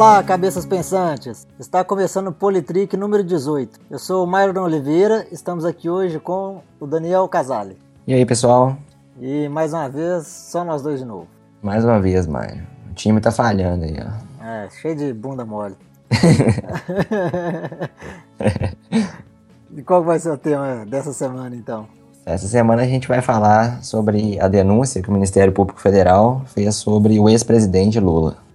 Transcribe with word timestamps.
Olá, 0.00 0.22
cabeças 0.22 0.64
pensantes! 0.64 1.46
Está 1.58 1.84
começando 1.84 2.28
o 2.28 2.32
Politrick 2.32 2.96
número 2.96 3.22
18. 3.22 3.78
Eu 3.90 3.98
sou 3.98 4.24
o 4.24 4.26
Myron 4.26 4.62
Oliveira, 4.62 5.26
estamos 5.30 5.62
aqui 5.62 5.90
hoje 5.90 6.18
com 6.18 6.62
o 6.80 6.86
Daniel 6.86 7.28
Casale. 7.28 7.76
E 8.06 8.14
aí, 8.14 8.24
pessoal? 8.24 8.78
E 9.20 9.46
mais 9.50 9.74
uma 9.74 9.90
vez, 9.90 10.26
só 10.26 10.64
nós 10.64 10.80
dois 10.80 11.00
de 11.00 11.04
novo. 11.04 11.26
Mais 11.60 11.84
uma 11.84 12.00
vez, 12.00 12.26
Myron. 12.26 12.62
O 12.90 12.94
time 12.94 13.20
tá 13.20 13.30
falhando 13.30 13.84
aí, 13.84 13.98
ó. 14.00 14.06
É, 14.42 14.70
cheio 14.70 14.96
de 14.96 15.12
bunda 15.12 15.44
mole. 15.44 15.76
e 19.76 19.82
qual 19.82 20.02
vai 20.02 20.18
ser 20.18 20.30
o 20.30 20.38
tema 20.38 20.86
dessa 20.86 21.12
semana, 21.12 21.54
então? 21.54 21.86
Essa 22.24 22.48
semana 22.48 22.80
a 22.80 22.86
gente 22.86 23.06
vai 23.06 23.20
falar 23.20 23.84
sobre 23.84 24.40
a 24.40 24.48
denúncia 24.48 25.02
que 25.02 25.10
o 25.10 25.12
Ministério 25.12 25.52
Público 25.52 25.78
Federal 25.78 26.40
fez 26.46 26.74
sobre 26.76 27.20
o 27.20 27.28
ex-presidente 27.28 28.00
Lula. 28.00 28.48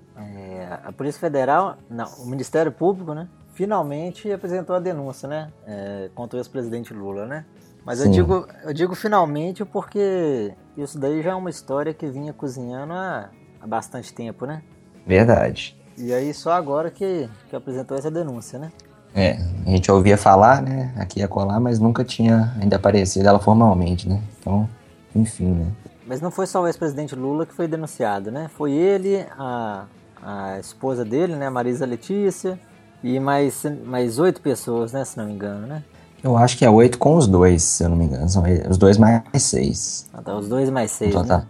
Polícia 0.95 1.19
Federal, 1.19 1.77
não, 1.89 2.07
o 2.19 2.25
Ministério 2.25 2.71
Público, 2.71 3.13
né? 3.13 3.27
Finalmente 3.53 4.31
apresentou 4.31 4.75
a 4.75 4.79
denúncia, 4.79 5.27
né? 5.27 5.49
É, 5.65 6.09
contra 6.15 6.37
o 6.37 6.39
ex-presidente 6.39 6.93
Lula, 6.93 7.25
né? 7.25 7.45
Mas 7.85 8.03
eu 8.03 8.09
digo, 8.09 8.47
eu 8.63 8.73
digo 8.73 8.95
finalmente 8.95 9.63
porque 9.63 10.53
isso 10.75 10.97
daí 10.97 11.21
já 11.21 11.31
é 11.31 11.35
uma 11.35 11.51
história 11.51 11.93
que 11.93 12.07
vinha 12.07 12.33
cozinhando 12.33 12.93
há, 12.93 13.29
há 13.61 13.67
bastante 13.67 14.11
tempo, 14.11 14.47
né? 14.47 14.63
Verdade. 15.05 15.77
E 15.95 16.11
aí 16.11 16.33
só 16.33 16.51
agora 16.51 16.89
que, 16.89 17.29
que 17.49 17.55
apresentou 17.55 17.95
essa 17.95 18.09
denúncia, 18.09 18.57
né? 18.57 18.71
É, 19.13 19.37
a 19.65 19.69
gente 19.69 19.89
ouvia 19.89 20.17
falar, 20.17 20.61
né, 20.61 20.93
aqui 20.97 21.23
a 21.23 21.27
colar, 21.27 21.57
mas 21.61 21.79
nunca 21.79 22.03
tinha 22.03 22.53
ainda 22.59 22.75
aparecido 22.75 23.29
ela 23.29 23.39
formalmente, 23.39 24.09
né? 24.09 24.21
Então, 24.39 24.67
enfim, 25.15 25.51
né? 25.51 25.71
Mas 26.05 26.19
não 26.19 26.29
foi 26.29 26.45
só 26.45 26.61
o 26.61 26.67
ex-presidente 26.67 27.15
Lula 27.15 27.45
que 27.45 27.53
foi 27.53 27.67
denunciado, 27.67 28.29
né? 28.29 28.49
Foi 28.49 28.73
ele, 28.73 29.25
a, 29.37 29.85
a 30.25 30.59
esposa 30.59 31.05
dele, 31.05 31.35
né, 31.35 31.49
Marisa 31.49 31.85
Letícia, 31.85 32.59
e 33.03 33.19
mais, 33.19 33.63
mais 33.85 34.17
oito 34.19 34.41
pessoas, 34.41 34.91
né, 34.91 35.05
se 35.05 35.17
não 35.17 35.25
me 35.25 35.33
engano, 35.33 35.67
né? 35.67 35.83
Eu 36.23 36.35
acho 36.35 36.57
que 36.57 36.65
é 36.65 36.69
oito 36.69 36.97
com 36.97 37.15
os 37.17 37.27
dois, 37.27 37.61
se 37.61 37.83
eu 37.83 37.89
não 37.89 37.95
me 37.95 38.05
engano. 38.05 38.27
São 38.27 38.43
os 38.67 38.77
dois 38.79 38.97
mais 38.97 39.21
seis. 39.37 40.09
Ah, 40.11 40.23
tá, 40.23 40.35
os 40.35 40.49
dois 40.49 40.71
mais 40.71 40.89
seis, 40.89 41.11
Então, 41.11 41.21
né? 41.21 41.27
tá. 41.27 41.45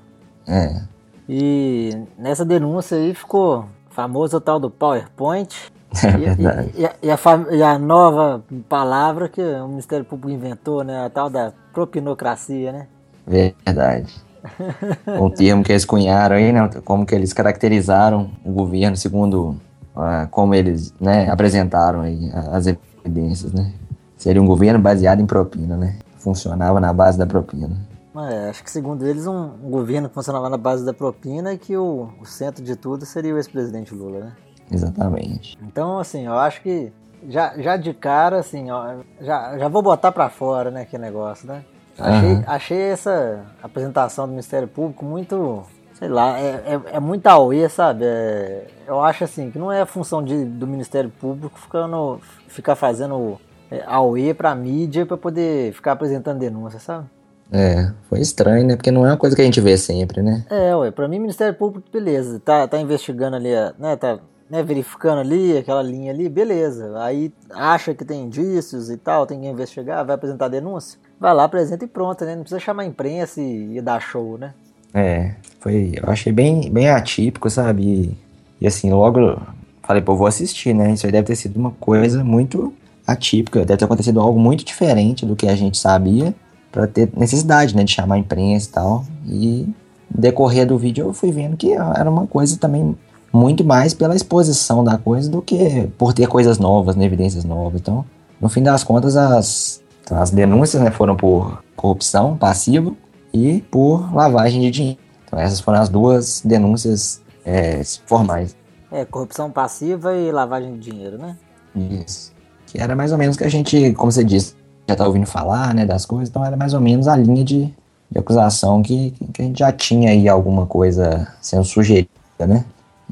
É. 0.53 0.81
E 1.29 1.97
nessa 2.17 2.43
denúncia 2.43 2.97
aí 2.97 3.13
ficou 3.13 3.65
famoso 3.89 4.35
o 4.37 4.41
tal 4.41 4.59
do 4.59 4.69
PowerPoint. 4.69 5.55
É 6.03 6.09
E, 6.09 6.17
verdade. 6.17 6.71
e- 6.75 6.81
e 6.81 6.85
a, 6.85 6.93
e 7.01 7.09
a 7.09 7.55
e 7.55 7.63
a 7.63 7.79
nova 7.79 8.43
palavra 8.67 9.29
que 9.29 9.41
o 9.41 9.67
Ministério 9.69 10.03
Público 10.03 10.29
inventou, 10.33 10.83
né? 10.83 11.05
A 11.05 11.09
tal 11.09 11.29
da 11.29 11.53
propinocracia, 11.73 12.73
né? 12.73 12.87
Verdade. 13.25 14.13
Um 15.07 15.29
termo 15.29 15.63
que 15.63 15.71
eles 15.71 15.85
cunharam 15.85 16.35
aí, 16.35 16.51
né? 16.51 16.69
Como 16.83 17.05
que 17.05 17.13
eles 17.13 17.33
caracterizaram 17.33 18.31
o 18.43 18.51
governo 18.51 18.95
segundo 18.95 19.55
ah, 19.95 20.27
como 20.29 20.53
eles 20.53 20.93
né, 20.99 21.29
apresentaram 21.29 22.01
aí 22.01 22.29
as 22.51 22.67
evidências, 22.67 23.53
né? 23.53 23.71
Seria 24.17 24.41
um 24.41 24.45
governo 24.45 24.79
baseado 24.79 25.21
em 25.21 25.25
propina, 25.25 25.77
né? 25.77 25.97
Funcionava 26.17 26.79
na 26.79 26.91
base 26.91 27.17
da 27.17 27.25
propina. 27.25 27.77
É, 28.17 28.49
acho 28.49 28.63
que 28.63 28.71
segundo 28.71 29.05
eles 29.05 29.27
um, 29.27 29.51
um 29.63 29.69
governo 29.69 30.07
que 30.07 30.15
funcionava 30.15 30.49
na 30.49 30.57
base 30.57 30.85
da 30.85 30.93
propina 30.93 31.53
e 31.53 31.57
que 31.57 31.75
o, 31.75 32.09
o 32.19 32.25
centro 32.25 32.63
de 32.63 32.75
tudo 32.75 33.05
seria 33.05 33.33
o 33.33 33.37
ex-presidente 33.37 33.93
Lula, 33.93 34.19
né? 34.19 34.31
Exatamente. 34.71 35.57
Então, 35.61 35.99
assim, 35.99 36.25
eu 36.25 36.33
acho 36.33 36.61
que 36.61 36.91
já, 37.29 37.53
já 37.57 37.77
de 37.77 37.93
cara, 37.93 38.39
assim, 38.39 38.71
ó, 38.71 38.95
já, 39.21 39.57
já 39.57 39.67
vou 39.67 39.81
botar 39.81 40.11
pra 40.11 40.29
fora, 40.29 40.71
né, 40.71 40.85
que 40.85 40.97
negócio, 40.97 41.47
né? 41.47 41.63
Achei, 41.97 42.31
Aham. 42.31 42.43
achei 42.47 42.81
essa 42.81 43.45
apresentação 43.63 44.25
do 44.25 44.31
Ministério 44.31 44.67
Público 44.67 45.05
muito, 45.05 45.63
sei 45.93 46.09
lá, 46.09 46.39
é, 46.39 46.49
é, 46.65 46.81
é 46.93 46.99
muito 46.99 47.25
auê, 47.27 47.69
sabe? 47.69 48.03
É, 48.03 48.67
eu 48.87 49.01
acho, 49.01 49.23
assim, 49.23 49.49
que 49.49 49.57
não 49.57 49.71
é 49.71 49.85
função 49.85 50.23
de, 50.23 50.43
do 50.45 50.67
Ministério 50.67 51.09
Público 51.09 51.57
ficando, 51.57 52.19
ficar 52.47 52.75
fazendo 52.75 53.39
é, 53.71 53.83
auê 53.85 54.33
pra 54.33 54.53
mídia 54.53 55.05
pra 55.05 55.17
poder 55.17 55.73
ficar 55.73 55.93
apresentando 55.93 56.39
denúncia, 56.39 56.79
sabe? 56.79 57.05
É, 57.51 57.91
foi 58.09 58.19
estranho, 58.19 58.65
né? 58.65 58.75
Porque 58.75 58.91
não 58.91 59.05
é 59.05 59.11
uma 59.11 59.17
coisa 59.17 59.35
que 59.35 59.41
a 59.41 59.45
gente 59.45 59.61
vê 59.61 59.77
sempre, 59.77 60.21
né? 60.21 60.45
É, 60.49 60.75
ué, 60.75 60.91
pra 60.91 61.07
mim, 61.07 61.19
Ministério 61.19 61.53
Público, 61.53 61.87
beleza, 61.91 62.41
tá, 62.43 62.67
tá 62.67 62.77
investigando 62.79 63.35
ali, 63.35 63.51
né, 63.77 63.95
tá 63.95 64.19
né, 64.49 64.63
verificando 64.63 65.19
ali, 65.19 65.57
aquela 65.57 65.81
linha 65.81 66.11
ali, 66.11 66.27
beleza. 66.29 66.91
Aí 66.97 67.31
acha 67.51 67.93
que 67.93 68.05
tem 68.05 68.23
indícios 68.23 68.89
e 68.89 68.97
tal, 68.97 69.25
tem 69.25 69.41
que 69.41 69.47
investigar, 69.47 70.05
vai 70.05 70.15
apresentar 70.15 70.47
denúncia, 70.47 70.99
vai 71.19 71.33
lá, 71.33 71.45
apresenta 71.45 71.85
e 71.85 71.87
pronto, 71.87 72.23
né? 72.25 72.35
Não 72.35 72.43
precisa 72.43 72.59
chamar 72.59 72.83
a 72.83 72.85
imprensa 72.85 73.41
e, 73.41 73.81
dar 73.81 73.99
show, 73.99 74.37
né? 74.37 74.53
É, 74.93 75.35
foi. 75.59 75.93
Eu 75.95 76.09
achei 76.09 76.31
bem, 76.31 76.71
bem 76.71 76.89
atípico, 76.89 77.49
sabe? 77.49 77.83
E, 77.83 78.17
e 78.61 78.67
assim, 78.67 78.91
logo 78.91 79.39
falei, 79.83 80.01
pô, 80.01 80.15
vou 80.15 80.27
assistir, 80.27 80.73
né? 80.73 80.93
Isso 80.93 81.05
aí 81.05 81.11
deve 81.11 81.27
ter 81.27 81.35
sido 81.35 81.57
uma 81.57 81.71
coisa 81.71 82.23
muito 82.23 82.73
atípica, 83.05 83.59
deve 83.59 83.77
ter 83.77 83.85
acontecido 83.85 84.19
algo 84.19 84.39
muito 84.39 84.65
diferente 84.65 85.25
do 85.25 85.35
que 85.35 85.47
a 85.47 85.55
gente 85.55 85.77
sabia, 85.77 86.33
pra 86.71 86.87
ter 86.87 87.09
necessidade, 87.15 87.75
né, 87.75 87.83
de 87.83 87.91
chamar 87.91 88.15
a 88.15 88.17
imprensa 88.17 88.67
e 88.67 88.71
tal. 88.71 89.05
E 89.27 89.69
decorrer 90.09 90.65
do 90.65 90.77
vídeo 90.77 91.05
eu 91.05 91.13
fui 91.13 91.31
vendo 91.31 91.55
que 91.55 91.71
era 91.73 92.09
uma 92.09 92.25
coisa 92.25 92.57
também 92.57 92.97
muito 93.31 93.63
mais 93.63 93.93
pela 93.93 94.15
exposição 94.15 94.83
da 94.83 94.97
coisa 94.97 95.29
do 95.29 95.41
que 95.41 95.87
por 95.97 96.13
ter 96.13 96.27
coisas 96.27 96.57
novas, 96.57 96.95
né, 96.95 97.05
evidências 97.05 97.43
novas. 97.43 97.79
Então, 97.81 98.03
no 98.41 98.49
fim 98.49 98.63
das 98.63 98.83
contas, 98.83 99.15
as, 99.15 99.81
as 100.11 100.29
denúncias 100.29 100.81
né, 100.81 100.91
foram 100.91 101.15
por 101.15 101.63
corrupção 101.75 102.37
passiva 102.37 102.93
e 103.33 103.61
por 103.71 104.13
lavagem 104.13 104.61
de 104.61 104.71
dinheiro. 104.71 104.99
Então 105.25 105.39
essas 105.39 105.59
foram 105.59 105.79
as 105.79 105.89
duas 105.89 106.41
denúncias 106.43 107.21
é, 107.43 107.81
formais. 108.05 108.55
É, 108.91 109.03
corrupção 109.03 109.51
passiva 109.51 110.15
e 110.15 110.31
lavagem 110.31 110.77
de 110.77 110.91
dinheiro, 110.91 111.17
né? 111.17 111.35
Isso. 111.75 112.33
Que 112.67 112.79
era 112.79 112.95
mais 112.95 113.11
ou 113.11 113.17
menos 113.17 113.35
que 113.35 113.43
a 113.43 113.49
gente, 113.49 113.93
como 113.93 114.11
você 114.11 114.23
disse, 114.23 114.55
já 114.87 114.95
tá 114.95 115.05
ouvindo 115.05 115.25
falar, 115.25 115.73
né, 115.73 115.85
das 115.85 116.05
coisas, 116.05 116.29
então 116.29 116.45
era 116.45 116.55
mais 116.55 116.73
ou 116.73 116.79
menos 116.79 117.07
a 117.07 117.15
linha 117.15 117.43
de, 117.43 117.73
de 118.09 118.19
acusação 118.19 118.81
que, 118.81 119.11
que 119.33 119.41
a 119.41 119.45
gente 119.45 119.59
já 119.59 119.71
tinha 119.71 120.11
aí 120.11 120.29
alguma 120.29 120.65
coisa 120.65 121.27
sendo 121.41 121.63
sugerida, 121.63 122.09
né? 122.39 122.63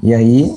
E 0.01 0.13
aí, 0.13 0.55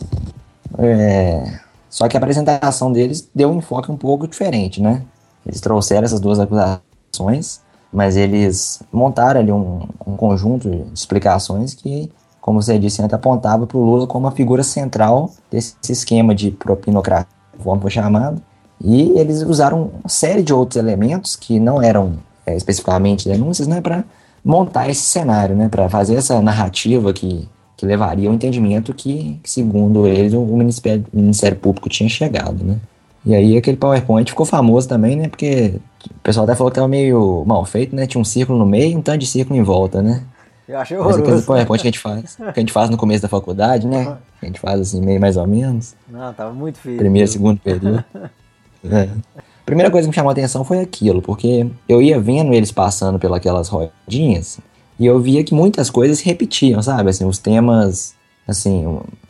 é, 0.79 1.59
só 1.89 2.07
que 2.09 2.17
a 2.17 2.21
apresentação 2.21 2.93
deles 2.93 3.29
deu 3.35 3.51
um 3.51 3.59
enfoque 3.59 3.91
um 3.91 3.97
pouco 3.97 4.29
diferente, 4.29 4.81
né? 4.81 5.03
Eles 5.47 5.61
trouxeram 5.61 6.05
essas 6.05 6.21
duas 6.21 6.39
acusações, 6.41 7.61
mas 7.93 8.17
eles 8.17 8.83
montaram 8.93 9.41
ali 9.41 9.53
um, 9.53 9.81
um 10.07 10.17
conjunto 10.17 10.69
de 10.69 10.83
explicações 10.93 11.73
que, 11.73 12.11
como 12.41 12.61
você 12.61 12.79
disse 12.79 13.01
antes, 13.01 13.15
apontava 13.15 13.67
para 13.67 13.79
o 13.79 13.85
Lula 13.85 14.07
como 14.07 14.27
a 14.27 14.33
figura 14.33 14.63
central 14.63 15.31
desse 15.51 15.77
esquema 15.89 16.35
de 16.35 16.51
propinocracia, 16.51 17.29
como 17.63 17.81
foi 17.81 17.91
chamado, 17.91 18.43
e 18.83 19.13
eles 19.19 19.43
usaram 19.43 19.91
uma 20.03 20.09
série 20.09 20.43
de 20.43 20.53
outros 20.53 20.77
elementos 20.77 21.37
que 21.37 21.59
não 21.59 21.81
eram 21.81 22.19
é, 22.45 22.55
especificamente 22.55 23.29
denúncias, 23.29 23.67
né, 23.67 23.81
para 23.81 24.05
montar 24.45 24.89
esse 24.89 25.03
cenário, 25.03 25.57
né, 25.57 25.69
para 25.69 25.89
fazer 25.89 26.17
essa 26.17 26.41
narrativa 26.43 27.13
que, 27.13 27.49
que 27.77 27.87
levaria 27.87 28.29
ao 28.29 28.35
entendimento 28.35 28.93
que, 28.93 29.41
segundo 29.45 30.07
eles, 30.07 30.35
o 30.35 30.45
Ministério, 30.45 31.05
o 31.13 31.17
Ministério 31.17 31.57
Público 31.57 31.89
tinha 31.89 32.09
chegado, 32.09 32.63
né. 32.65 32.77
E 33.27 33.35
aí 33.35 33.57
aquele 33.57 33.77
PowerPoint 33.77 34.31
ficou 34.31 34.47
famoso 34.47 34.89
também, 34.89 35.17
né, 35.17 35.29
porque 35.29 35.81
o 36.09 36.21
pessoal 36.23 36.45
até 36.45 36.55
falou 36.55 36.71
que 36.71 36.77
tava 36.77 36.87
meio 36.87 37.45
mal 37.45 37.65
feito, 37.65 37.95
né, 37.95 38.07
tinha 38.07 38.21
um 38.21 38.25
círculo 38.25 38.57
no 38.57 38.65
meio 38.65 38.93
e 38.93 38.97
um 38.97 39.03
tanto 39.03 39.19
de 39.19 39.27
círculo 39.27 39.59
em 39.59 39.65
volta, 39.65 40.01
né. 40.01 40.23
Eu 40.69 40.79
achei 40.79 40.97
Mas 40.97 41.07
aquele 41.09 41.23
horroroso. 41.23 41.47
PowerPoint 41.47 41.83
que 41.83 41.89
a 41.89 41.91
gente 41.91 41.99
faz, 41.99 42.37
que 42.37 42.43
a 42.45 42.61
gente 42.61 42.73
faz 42.73 42.89
no 42.89 42.97
começo 42.97 43.23
da 43.23 43.29
faculdade, 43.29 43.85
né, 43.85 44.17
que 44.39 44.47
a 44.47 44.49
gente 44.49 44.61
faz 44.61 44.81
assim, 44.81 45.01
meio 45.01 45.21
mais 45.21 45.37
ou 45.37 45.47
menos. 45.47 45.97
Não, 46.09 46.33
tava 46.33 46.53
muito 46.53 46.79
feio. 46.79 46.97
Primeiro, 46.97 47.29
segundo 47.29 47.59
período. 47.61 48.05
É. 48.89 49.09
A 49.35 49.65
primeira 49.67 49.91
coisa 49.91 50.07
que 50.07 50.11
me 50.11 50.15
chamou 50.15 50.29
a 50.29 50.33
atenção 50.33 50.63
foi 50.63 50.79
aquilo, 50.79 51.21
porque 51.21 51.67
eu 51.89 52.01
ia 52.01 52.21
vendo 52.21 52.55
eles 52.55 52.71
passando 52.71 53.19
pelas 53.19 53.69
rodinhas 53.69 54.61
e 54.97 55.05
eu 55.05 55.19
via 55.19 55.43
que 55.43 55.53
muitas 55.53 55.91
coisas 55.91 56.19
se 56.19 56.25
repetiam, 56.25 56.81
sabe? 56.81 57.11
Assim, 57.11 57.25
os 57.25 57.39
temas, 57.39 58.15
assim, 58.47 58.87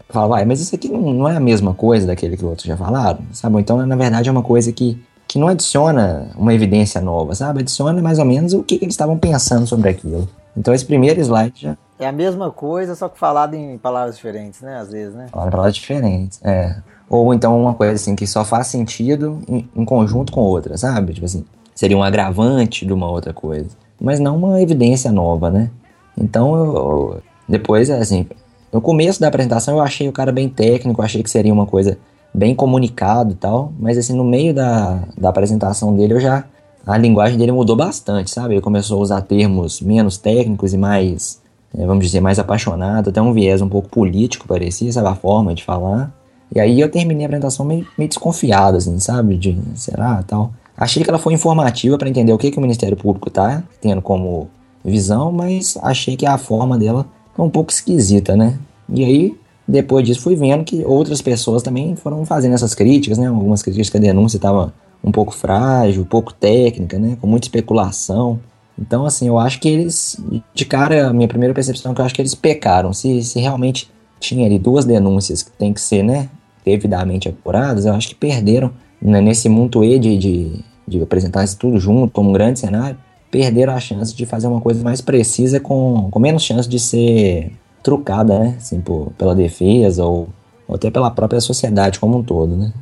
eu 0.08 0.12
falava, 0.12 0.40
ah, 0.40 0.44
mas 0.44 0.60
isso 0.60 0.74
aqui 0.74 0.88
não, 0.88 1.00
não 1.12 1.28
é 1.28 1.36
a 1.36 1.40
mesma 1.40 1.74
coisa 1.74 2.06
daquele 2.06 2.36
que 2.36 2.44
outros 2.44 2.66
já 2.66 2.76
falaram, 2.76 3.20
sabe? 3.32 3.58
Então, 3.60 3.84
na 3.84 3.96
verdade, 3.96 4.28
é 4.28 4.32
uma 4.32 4.42
coisa 4.42 4.72
que, 4.72 5.00
que 5.26 5.38
não 5.38 5.48
adiciona 5.48 6.30
uma 6.36 6.54
evidência 6.54 7.00
nova, 7.00 7.34
sabe? 7.34 7.60
Adiciona 7.60 8.00
mais 8.00 8.18
ou 8.18 8.24
menos 8.24 8.52
o 8.52 8.62
que, 8.62 8.78
que 8.78 8.84
eles 8.84 8.94
estavam 8.94 9.18
pensando 9.18 9.66
sobre 9.66 9.90
aquilo. 9.90 10.28
Então, 10.56 10.72
esse 10.72 10.84
primeiro 10.84 11.20
slide 11.20 11.60
já 11.60 11.76
É 11.98 12.06
a 12.06 12.12
mesma 12.12 12.50
coisa, 12.50 12.94
só 12.94 13.08
que 13.08 13.18
falado 13.18 13.54
em 13.54 13.76
palavras 13.78 14.16
diferentes, 14.16 14.60
né? 14.60 14.78
Às 14.78 14.90
vezes, 14.90 15.14
né? 15.14 15.26
fala 15.32 15.50
palavras 15.50 15.74
diferentes, 15.74 16.40
é. 16.44 16.76
Ou 17.08 17.32
então 17.32 17.60
uma 17.60 17.74
coisa 17.74 17.92
assim 17.94 18.16
que 18.16 18.26
só 18.26 18.44
faz 18.44 18.66
sentido 18.68 19.40
em, 19.48 19.68
em 19.76 19.84
conjunto 19.84 20.32
com 20.32 20.40
outra, 20.40 20.76
sabe? 20.76 21.12
Tipo 21.14 21.26
assim, 21.26 21.44
seria 21.74 21.96
um 21.96 22.02
agravante 22.02 22.84
de 22.86 22.92
uma 22.92 23.08
outra 23.10 23.32
coisa. 23.32 23.68
Mas 24.00 24.18
não 24.18 24.36
uma 24.36 24.60
evidência 24.60 25.10
nova, 25.12 25.50
né? 25.50 25.70
Então, 26.18 26.54
eu, 26.56 26.74
eu- 26.74 27.22
depois, 27.48 27.88
assim, 27.90 28.26
no 28.72 28.80
começo 28.80 29.20
da 29.20 29.28
apresentação 29.28 29.76
eu 29.76 29.80
achei 29.80 30.08
o 30.08 30.12
cara 30.12 30.32
bem 30.32 30.48
técnico, 30.48 31.02
achei 31.02 31.22
que 31.22 31.30
seria 31.30 31.52
uma 31.52 31.66
coisa 31.66 31.98
bem 32.32 32.54
comunicado 32.54 33.32
e 33.32 33.34
tal, 33.34 33.72
mas 33.78 33.96
assim, 33.96 34.12
no 34.12 34.24
meio 34.24 34.54
da, 34.54 35.00
da 35.16 35.30
apresentação 35.30 35.94
dele 35.94 36.14
eu 36.14 36.20
já. 36.20 36.44
A 36.86 36.96
linguagem 36.96 37.36
dele 37.36 37.50
mudou 37.50 37.74
bastante, 37.74 38.30
sabe? 38.30 38.54
Ele 38.54 38.60
começou 38.60 38.98
a 38.98 39.02
usar 39.02 39.20
termos 39.22 39.80
menos 39.80 40.18
técnicos 40.18 40.72
e 40.72 40.78
mais, 40.78 41.40
eh, 41.76 41.84
vamos 41.84 42.04
dizer, 42.04 42.20
mais 42.20 42.38
apaixonado, 42.38 43.10
até 43.10 43.20
um 43.20 43.32
viés 43.32 43.60
um 43.60 43.68
pouco 43.68 43.88
político 43.88 44.46
parecia, 44.46 44.92
sabe? 44.92 45.08
A 45.08 45.16
forma 45.16 45.52
de 45.52 45.64
falar. 45.64 46.14
E 46.54 46.60
aí 46.60 46.80
eu 46.80 46.88
terminei 46.88 47.24
a 47.24 47.26
apresentação 47.26 47.66
meio, 47.66 47.84
meio 47.98 48.08
desconfiado, 48.08 48.76
assim, 48.76 49.00
sabe? 49.00 49.36
De, 49.36 49.58
será, 49.74 50.22
tal. 50.22 50.52
Achei 50.76 51.02
que 51.02 51.10
ela 51.10 51.18
foi 51.18 51.32
informativa 51.32 51.98
para 51.98 52.08
entender 52.08 52.32
o 52.32 52.38
que, 52.38 52.52
que 52.52 52.58
o 52.58 52.60
Ministério 52.60 52.96
Público 52.96 53.30
tá 53.30 53.64
tendo 53.80 54.00
como 54.00 54.48
visão, 54.84 55.32
mas 55.32 55.76
achei 55.82 56.16
que 56.16 56.26
a 56.26 56.38
forma 56.38 56.78
dela 56.78 57.06
um 57.44 57.50
pouco 57.50 57.70
esquisita, 57.70 58.36
né? 58.36 58.58
E 58.88 59.04
aí, 59.04 59.36
depois 59.66 60.06
disso, 60.06 60.20
fui 60.20 60.36
vendo 60.36 60.64
que 60.64 60.84
outras 60.84 61.20
pessoas 61.20 61.62
também 61.62 61.96
foram 61.96 62.24
fazendo 62.24 62.54
essas 62.54 62.74
críticas, 62.74 63.18
né? 63.18 63.26
Algumas 63.26 63.62
críticas 63.62 63.90
que 63.90 63.96
a 63.96 64.00
denúncia 64.00 64.36
estava 64.36 64.72
um 65.02 65.12
pouco 65.12 65.34
frágil, 65.34 66.04
pouco 66.04 66.32
técnica, 66.32 66.98
né? 66.98 67.16
Com 67.20 67.26
muita 67.26 67.46
especulação. 67.46 68.40
Então, 68.78 69.06
assim, 69.06 69.28
eu 69.28 69.38
acho 69.38 69.58
que 69.58 69.68
eles, 69.68 70.20
de 70.54 70.64
cara, 70.64 71.08
a 71.08 71.12
minha 71.12 71.28
primeira 71.28 71.54
percepção 71.54 71.92
é 71.92 71.94
que 71.94 72.00
eu 72.00 72.04
acho 72.04 72.14
que 72.14 72.22
eles 72.22 72.34
pecaram. 72.34 72.92
Se, 72.92 73.22
se 73.22 73.40
realmente 73.40 73.90
tinha 74.20 74.46
ali 74.46 74.58
duas 74.58 74.84
denúncias 74.84 75.42
que 75.42 75.50
tem 75.52 75.72
que 75.72 75.80
ser, 75.80 76.02
né, 76.02 76.28
devidamente 76.64 77.28
apuradas, 77.28 77.86
eu 77.86 77.94
acho 77.94 78.08
que 78.08 78.14
perderam 78.14 78.72
né, 79.00 79.20
nesse 79.20 79.48
mundo 79.48 79.84
E 79.84 79.98
de, 79.98 80.18
de, 80.18 80.64
de, 80.86 81.02
apresentar 81.02 81.44
isso 81.44 81.56
tudo 81.58 81.78
junto, 81.78 82.12
como 82.12 82.30
um 82.30 82.32
grande 82.32 82.58
cenário, 82.58 82.98
perderam 83.36 83.74
a 83.74 83.78
chance 83.78 84.16
de 84.16 84.24
fazer 84.24 84.46
uma 84.46 84.62
coisa 84.62 84.82
mais 84.82 85.02
precisa 85.02 85.60
com, 85.60 86.08
com 86.10 86.18
menos 86.18 86.42
chance 86.42 86.66
de 86.66 86.78
ser 86.78 87.52
trucada, 87.82 88.38
né, 88.38 88.54
assim, 88.56 88.80
por, 88.80 89.12
pela 89.18 89.34
defesa 89.34 90.06
ou, 90.06 90.30
ou 90.66 90.76
até 90.76 90.90
pela 90.90 91.10
própria 91.10 91.38
sociedade 91.38 92.00
como 92.00 92.16
um 92.16 92.22
todo, 92.22 92.56
né. 92.56 92.72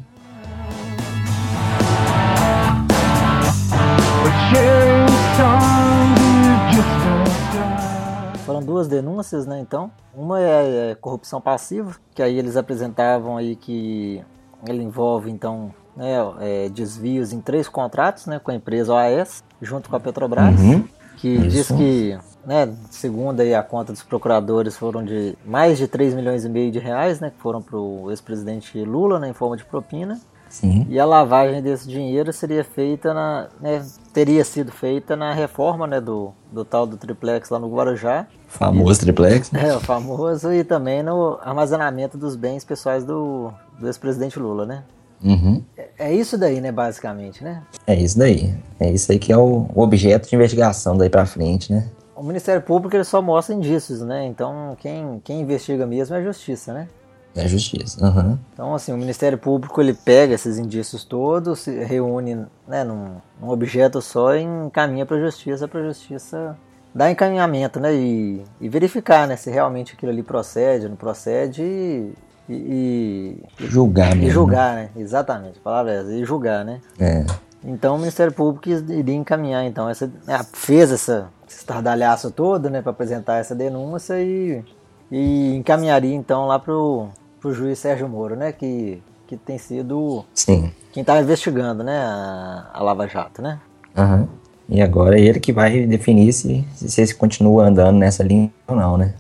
Foram 8.46 8.62
duas 8.62 8.86
denúncias, 8.86 9.44
né, 9.44 9.58
então. 9.58 9.90
Uma 10.16 10.40
é, 10.40 10.90
é 10.92 10.94
corrupção 10.94 11.40
passiva, 11.40 11.96
que 12.14 12.22
aí 12.22 12.38
eles 12.38 12.56
apresentavam 12.56 13.36
aí 13.36 13.56
que 13.56 14.22
ele 14.68 14.84
envolve, 14.84 15.32
então, 15.32 15.74
né, 15.96 16.14
é, 16.41 16.69
desvios 16.69 17.32
em 17.32 17.41
três 17.41 17.69
contratos, 17.69 18.26
né, 18.26 18.38
com 18.38 18.50
a 18.50 18.55
empresa 18.55 18.93
OAS, 18.93 19.43
junto 19.61 19.88
com 19.88 19.96
a 19.96 20.00
Petrobras, 20.00 20.61
uhum. 20.61 20.85
que 21.17 21.29
Isso. 21.29 21.49
diz 21.49 21.69
que, 21.69 22.19
né, 22.46 22.73
segundo 22.91 23.41
aí 23.41 23.55
a 23.55 23.62
conta 23.62 23.93
dos 23.93 24.02
procuradores, 24.02 24.76
foram 24.76 25.05
de 25.05 25.37
mais 25.44 25.79
de 25.79 25.87
3 25.87 26.14
milhões 26.14 26.44
e 26.44 26.49
meio 26.49 26.70
de 26.70 26.79
reais, 26.79 27.20
né, 27.20 27.31
que 27.31 27.41
foram 27.41 27.62
para 27.62 27.79
o 27.79 28.11
ex-presidente 28.11 28.79
Lula, 28.85 29.19
né, 29.19 29.29
em 29.29 29.35
forma 29.35 29.56
de 29.56 29.64
propina. 29.64 30.20
Sim. 30.49 30.87
E 30.88 31.00
a 31.00 31.05
lavagem 31.05 31.61
desse 31.61 31.88
dinheiro 31.88 32.32
seria 32.32 32.62
feita 32.62 33.12
na, 33.12 33.49
né, 33.61 33.85
teria 34.12 34.44
sido 34.44 34.70
feita 34.70 35.17
na 35.17 35.32
reforma, 35.32 35.85
né, 35.85 36.00
do, 36.00 36.32
do 36.52 36.64
tal 36.64 36.87
do 36.87 36.97
triplex 36.97 37.50
lá 37.50 37.58
no 37.58 37.69
Guarujá. 37.69 38.29
Famoso 38.47 39.00
e, 39.00 39.05
triplex. 39.05 39.50
Né? 39.50 39.70
É, 39.70 39.76
o 39.76 39.81
famoso 39.81 40.52
e 40.52 40.62
também 40.62 41.02
no 41.02 41.40
armazenamento 41.43 42.17
dos 42.17 42.37
bens 42.37 42.64
pessoais 42.64 43.05
do, 43.05 43.52
do 43.81 43.88
ex-presidente 43.88 44.38
Lula, 44.38 44.64
né? 44.64 44.85
Uhum. 45.25 45.62
É, 45.76 45.88
é 45.99 46.15
isso 46.15 46.37
daí, 46.37 46.61
né, 46.61 46.71
basicamente, 46.71 47.43
né? 47.43 47.62
É 47.87 47.94
isso 47.94 48.19
daí. 48.19 48.55
É 48.79 48.91
isso 48.91 49.11
aí 49.11 49.19
que 49.19 49.32
é 49.32 49.37
o, 49.37 49.67
o 49.75 49.82
objeto 49.82 50.29
de 50.29 50.37
investigação 50.37 50.97
daí 50.97 51.09
para 51.09 51.25
frente, 51.25 51.73
né? 51.73 51.88
O 52.15 52.23
Ministério 52.23 52.62
Público 52.62 52.94
ele 52.94 53.05
só 53.05 53.21
mostra 53.23 53.55
indícios, 53.55 54.03
né? 54.03 54.26
Então 54.26 54.76
quem, 54.79 55.21
quem 55.25 55.41
investiga 55.41 55.87
mesmo 55.87 56.15
é 56.15 56.19
a 56.19 56.23
Justiça, 56.23 56.73
né? 56.73 56.88
É 57.37 57.43
a 57.43 57.49
justiça. 57.49 58.06
Uhum. 58.06 58.38
Então, 58.53 58.75
assim, 58.75 58.93
o 58.93 58.97
Ministério 58.97 59.37
Público 59.37 59.81
ele 59.81 59.93
pega 59.93 60.35
esses 60.35 60.56
indícios 60.56 61.05
todos, 61.05 61.61
se 61.61 61.82
reúne 61.82 62.47
né, 62.67 62.85
num, 62.85 63.17
num 63.41 63.49
objeto 63.49 64.00
só 64.00 64.37
e 64.37 64.43
encaminha 64.43 65.05
para 65.05 65.17
a 65.17 65.21
justiça, 65.21 65.67
para 65.67 65.81
a 65.81 65.85
justiça 65.85 66.56
dar 66.94 67.11
encaminhamento, 67.11 67.81
né? 67.81 67.93
E, 67.93 68.41
e, 68.61 68.69
verificar, 68.69 69.26
né? 69.26 69.35
Se 69.35 69.50
realmente 69.50 69.94
aquilo 69.94 70.12
ali 70.12 70.23
procede, 70.23 70.88
não 70.88 70.94
procede 70.94 71.62
e, 71.62 72.12
e, 72.49 73.38
e 73.61 73.67
julgar 73.67 74.12
e 74.12 74.20
mesmo. 74.20 74.32
julgar, 74.32 74.75
né? 74.75 74.91
Exatamente, 74.96 75.58
a 75.58 75.62
palavra 75.62 75.93
é 75.93 75.96
essa, 76.00 76.12
e 76.12 76.25
julgar, 76.25 76.64
né? 76.64 76.81
É. 76.99 77.25
Então 77.64 77.96
o 77.96 77.99
Ministério 77.99 78.32
Público 78.32 78.69
iria 78.69 79.14
encaminhar, 79.14 79.64
então, 79.64 79.88
essa, 79.88 80.11
né, 80.26 80.41
fez 80.52 80.93
essa, 80.93 81.29
esse 81.49 81.58
estardalhaço 81.58 82.31
todo, 82.31 82.69
né, 82.69 82.82
para 82.82 82.91
apresentar 82.91 83.38
essa 83.38 83.55
denúncia 83.55 84.20
e, 84.20 84.62
e 85.11 85.55
encaminharia 85.56 86.14
então 86.14 86.46
lá 86.46 86.58
pro 86.58 87.08
pro 87.44 87.52
juiz 87.52 87.79
Sérgio 87.79 88.08
Moro, 88.08 88.35
né? 88.35 88.52
Que, 88.52 89.02
que 89.26 89.37
tem 89.37 89.58
sido 89.58 90.25
Sim. 90.32 90.73
quem 90.90 91.02
está 91.02 91.20
investigando, 91.20 91.85
né? 91.85 91.99
A, 91.99 92.70
a, 92.73 92.82
Lava 92.82 93.06
Jato, 93.06 93.43
né? 93.43 93.61
Uhum. 93.94 94.26
E 94.67 94.81
agora 94.81 95.19
é 95.19 95.20
ele 95.20 95.38
que 95.38 95.52
vai 95.52 95.85
definir 95.85 96.32
se, 96.32 96.67
se 96.75 97.02
ele 97.02 97.12
continua 97.12 97.67
andando 97.67 97.99
nessa 97.99 98.23
linha 98.23 98.50
ou 98.67 98.75
não, 98.75 98.97
né? 98.97 99.12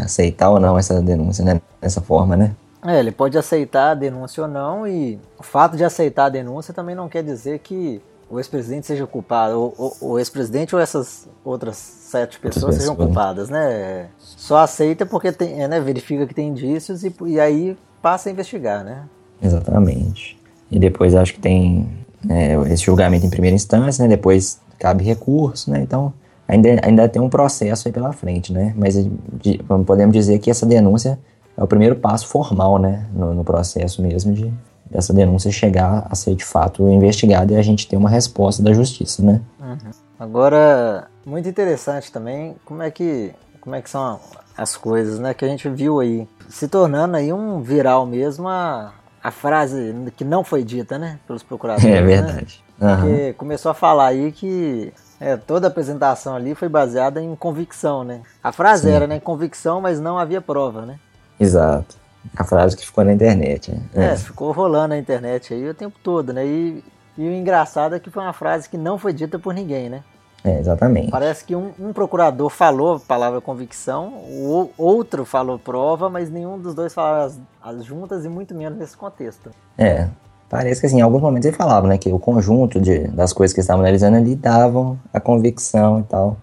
Aceitar 0.00 0.50
ou 0.50 0.58
não 0.58 0.76
essa 0.76 1.00
denúncia, 1.00 1.44
né? 1.44 1.60
Dessa 1.80 2.00
forma, 2.00 2.36
né? 2.36 2.52
É, 2.84 2.98
ele 3.00 3.10
pode 3.10 3.36
aceitar 3.36 3.90
a 3.90 3.94
denúncia 3.94 4.42
ou 4.42 4.48
não, 4.48 4.86
e 4.86 5.18
o 5.38 5.42
fato 5.42 5.76
de 5.76 5.84
aceitar 5.84 6.26
a 6.26 6.28
denúncia 6.28 6.72
também 6.72 6.94
não 6.94 7.08
quer 7.08 7.22
dizer 7.22 7.58
que 7.58 8.00
o 8.30 8.38
ex-presidente 8.38 8.86
seja 8.86 9.06
culpado, 9.06 9.72
ou, 9.76 9.96
o 10.00 10.18
ex-presidente 10.18 10.74
ou 10.74 10.80
essas 10.80 11.28
outras 11.44 11.76
sete 11.76 12.38
pessoas 12.38 12.76
sejam 12.76 12.94
culpadas, 12.94 13.48
né? 13.48 14.08
Só 14.18 14.58
aceita 14.58 15.06
porque 15.06 15.32
tem, 15.32 15.62
é, 15.62 15.68
né, 15.68 15.80
verifica 15.80 16.26
que 16.26 16.34
tem 16.34 16.48
indícios 16.48 17.04
e, 17.04 17.14
e 17.26 17.40
aí 17.40 17.76
passa 18.02 18.28
a 18.28 18.32
investigar, 18.32 18.84
né? 18.84 19.04
Exatamente. 19.42 20.38
E 20.70 20.78
depois 20.78 21.14
acho 21.14 21.34
que 21.34 21.40
tem 21.40 21.88
é, 22.28 22.54
esse 22.72 22.84
julgamento 22.84 23.24
em 23.24 23.30
primeira 23.30 23.56
instância, 23.56 24.02
né? 24.02 24.08
Depois 24.08 24.60
cabe 24.78 25.02
recurso, 25.04 25.70
né? 25.70 25.80
Então 25.80 26.12
ainda, 26.46 26.68
ainda 26.82 27.08
tem 27.08 27.20
um 27.20 27.30
processo 27.30 27.88
aí 27.88 27.92
pela 27.92 28.12
frente, 28.12 28.52
né? 28.52 28.74
Mas 28.76 28.94
de, 28.94 29.58
podemos 29.86 30.12
dizer 30.12 30.38
que 30.38 30.50
essa 30.50 30.66
denúncia 30.66 31.18
é 31.58 31.62
o 31.62 31.66
primeiro 31.66 31.96
passo 31.96 32.28
formal, 32.28 32.78
né? 32.78 33.04
No, 33.12 33.34
no 33.34 33.44
processo 33.44 34.00
mesmo 34.00 34.32
de, 34.32 34.52
dessa 34.88 35.12
denúncia 35.12 35.50
chegar 35.50 36.06
a 36.08 36.14
ser 36.14 36.36
de 36.36 36.44
fato 36.44 36.88
investigada 36.88 37.52
e 37.52 37.56
a 37.56 37.62
gente 37.62 37.88
ter 37.88 37.96
uma 37.96 38.08
resposta 38.08 38.62
da 38.62 38.72
justiça, 38.72 39.22
né? 39.22 39.40
Uhum. 39.60 39.90
Agora, 40.18 41.08
muito 41.26 41.48
interessante 41.48 42.12
também 42.12 42.54
como 42.64 42.82
é 42.82 42.90
que 42.90 43.34
como 43.60 43.74
é 43.74 43.82
que 43.82 43.90
são 43.90 44.20
as 44.56 44.76
coisas, 44.76 45.18
né? 45.18 45.34
Que 45.34 45.44
a 45.44 45.48
gente 45.48 45.68
viu 45.68 45.98
aí 45.98 46.28
se 46.48 46.68
tornando 46.68 47.16
aí 47.16 47.32
um 47.32 47.60
viral 47.60 48.06
mesmo 48.06 48.48
a, 48.48 48.92
a 49.22 49.30
frase 49.32 49.94
que 50.16 50.24
não 50.24 50.44
foi 50.44 50.62
dita, 50.62 50.96
né? 50.96 51.18
Pelos 51.26 51.42
procuradores. 51.42 51.92
É 51.92 52.00
verdade. 52.00 52.64
Né? 52.78 52.94
Uhum. 52.94 53.00
Porque 53.00 53.32
começou 53.32 53.70
a 53.72 53.74
falar 53.74 54.06
aí 54.06 54.30
que 54.30 54.92
é, 55.20 55.36
toda 55.36 55.66
a 55.66 55.70
apresentação 55.70 56.36
ali 56.36 56.54
foi 56.54 56.68
baseada 56.68 57.20
em 57.20 57.34
convicção, 57.34 58.04
né? 58.04 58.22
A 58.42 58.52
frase 58.52 58.84
Sim. 58.84 58.92
era, 58.92 59.06
né? 59.08 59.18
Convicção, 59.18 59.80
mas 59.80 59.98
não 59.98 60.16
havia 60.16 60.40
prova, 60.40 60.86
né? 60.86 61.00
Exato. 61.38 61.96
A 62.36 62.44
frase 62.44 62.76
que 62.76 62.84
ficou 62.84 63.04
na 63.04 63.12
internet. 63.12 63.70
Né? 63.70 63.80
É, 63.94 64.04
é, 64.12 64.16
ficou 64.16 64.52
rolando 64.52 64.88
na 64.88 64.98
internet 64.98 65.54
aí 65.54 65.68
o 65.68 65.74
tempo 65.74 65.98
todo, 66.02 66.32
né? 66.32 66.44
E, 66.44 66.84
e 67.16 67.28
o 67.28 67.32
engraçado 67.32 67.94
é 67.94 68.00
que 68.00 68.10
foi 68.10 68.22
uma 68.22 68.32
frase 68.32 68.68
que 68.68 68.76
não 68.76 68.98
foi 68.98 69.12
dita 69.12 69.38
por 69.38 69.54
ninguém, 69.54 69.88
né? 69.88 70.02
É, 70.44 70.58
exatamente. 70.58 71.10
Parece 71.10 71.44
que 71.44 71.56
um, 71.56 71.72
um, 71.78 71.92
procurador 71.92 72.48
falou 72.48 72.96
a 72.96 73.00
palavra 73.00 73.40
convicção, 73.40 74.08
o 74.08 74.70
outro 74.78 75.24
falou 75.24 75.58
prova, 75.58 76.08
mas 76.08 76.30
nenhum 76.30 76.58
dos 76.58 76.74
dois 76.74 76.94
falava 76.94 77.24
as, 77.24 77.40
as, 77.62 77.84
juntas 77.84 78.24
e 78.24 78.28
muito 78.28 78.54
menos 78.54 78.78
nesse 78.78 78.96
contexto. 78.96 79.50
É, 79.76 80.08
parece 80.48 80.80
que 80.80 80.86
assim, 80.86 80.98
em 80.98 81.02
alguns 81.02 81.22
momentos 81.22 81.46
ele 81.46 81.56
falava, 81.56 81.88
né, 81.88 81.98
que 81.98 82.12
o 82.12 82.18
conjunto 82.18 82.80
de, 82.80 83.08
das 83.08 83.32
coisas 83.32 83.52
que 83.52 83.60
estavam 83.60 83.82
analisando 83.82 84.16
ali 84.16 84.36
davam 84.36 84.98
a 85.12 85.18
convicção 85.18 86.00
e 86.00 86.02
tal. 86.04 86.36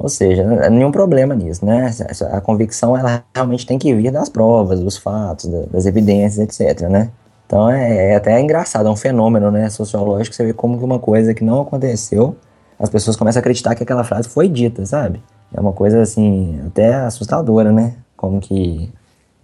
Ou 0.00 0.08
seja, 0.08 0.42
nenhum 0.70 0.90
problema 0.90 1.34
nisso, 1.34 1.64
né? 1.64 1.90
A 2.32 2.40
convicção 2.40 2.96
ela 2.96 3.22
realmente 3.34 3.66
tem 3.66 3.78
que 3.78 3.94
vir 3.94 4.10
das 4.10 4.30
provas, 4.30 4.80
dos 4.80 4.96
fatos, 4.96 5.46
das 5.70 5.84
evidências, 5.84 6.38
etc, 6.38 6.88
né? 6.88 7.10
Então 7.46 7.68
é, 7.68 8.12
é 8.12 8.16
até 8.16 8.40
engraçado, 8.40 8.88
é 8.88 8.90
um 8.90 8.96
fenômeno, 8.96 9.50
né, 9.50 9.68
sociológico, 9.68 10.34
você 10.34 10.46
vê 10.46 10.52
como 10.54 10.78
que 10.78 10.84
uma 10.84 10.98
coisa 10.98 11.34
que 11.34 11.44
não 11.44 11.60
aconteceu, 11.60 12.36
as 12.78 12.88
pessoas 12.88 13.14
começam 13.14 13.40
a 13.40 13.42
acreditar 13.42 13.74
que 13.74 13.82
aquela 13.82 14.02
frase 14.02 14.28
foi 14.28 14.48
dita, 14.48 14.86
sabe? 14.86 15.22
É 15.52 15.60
uma 15.60 15.72
coisa 15.72 16.00
assim, 16.00 16.58
até 16.66 16.94
assustadora, 16.94 17.70
né? 17.70 17.96
Como 18.16 18.40
que, 18.40 18.90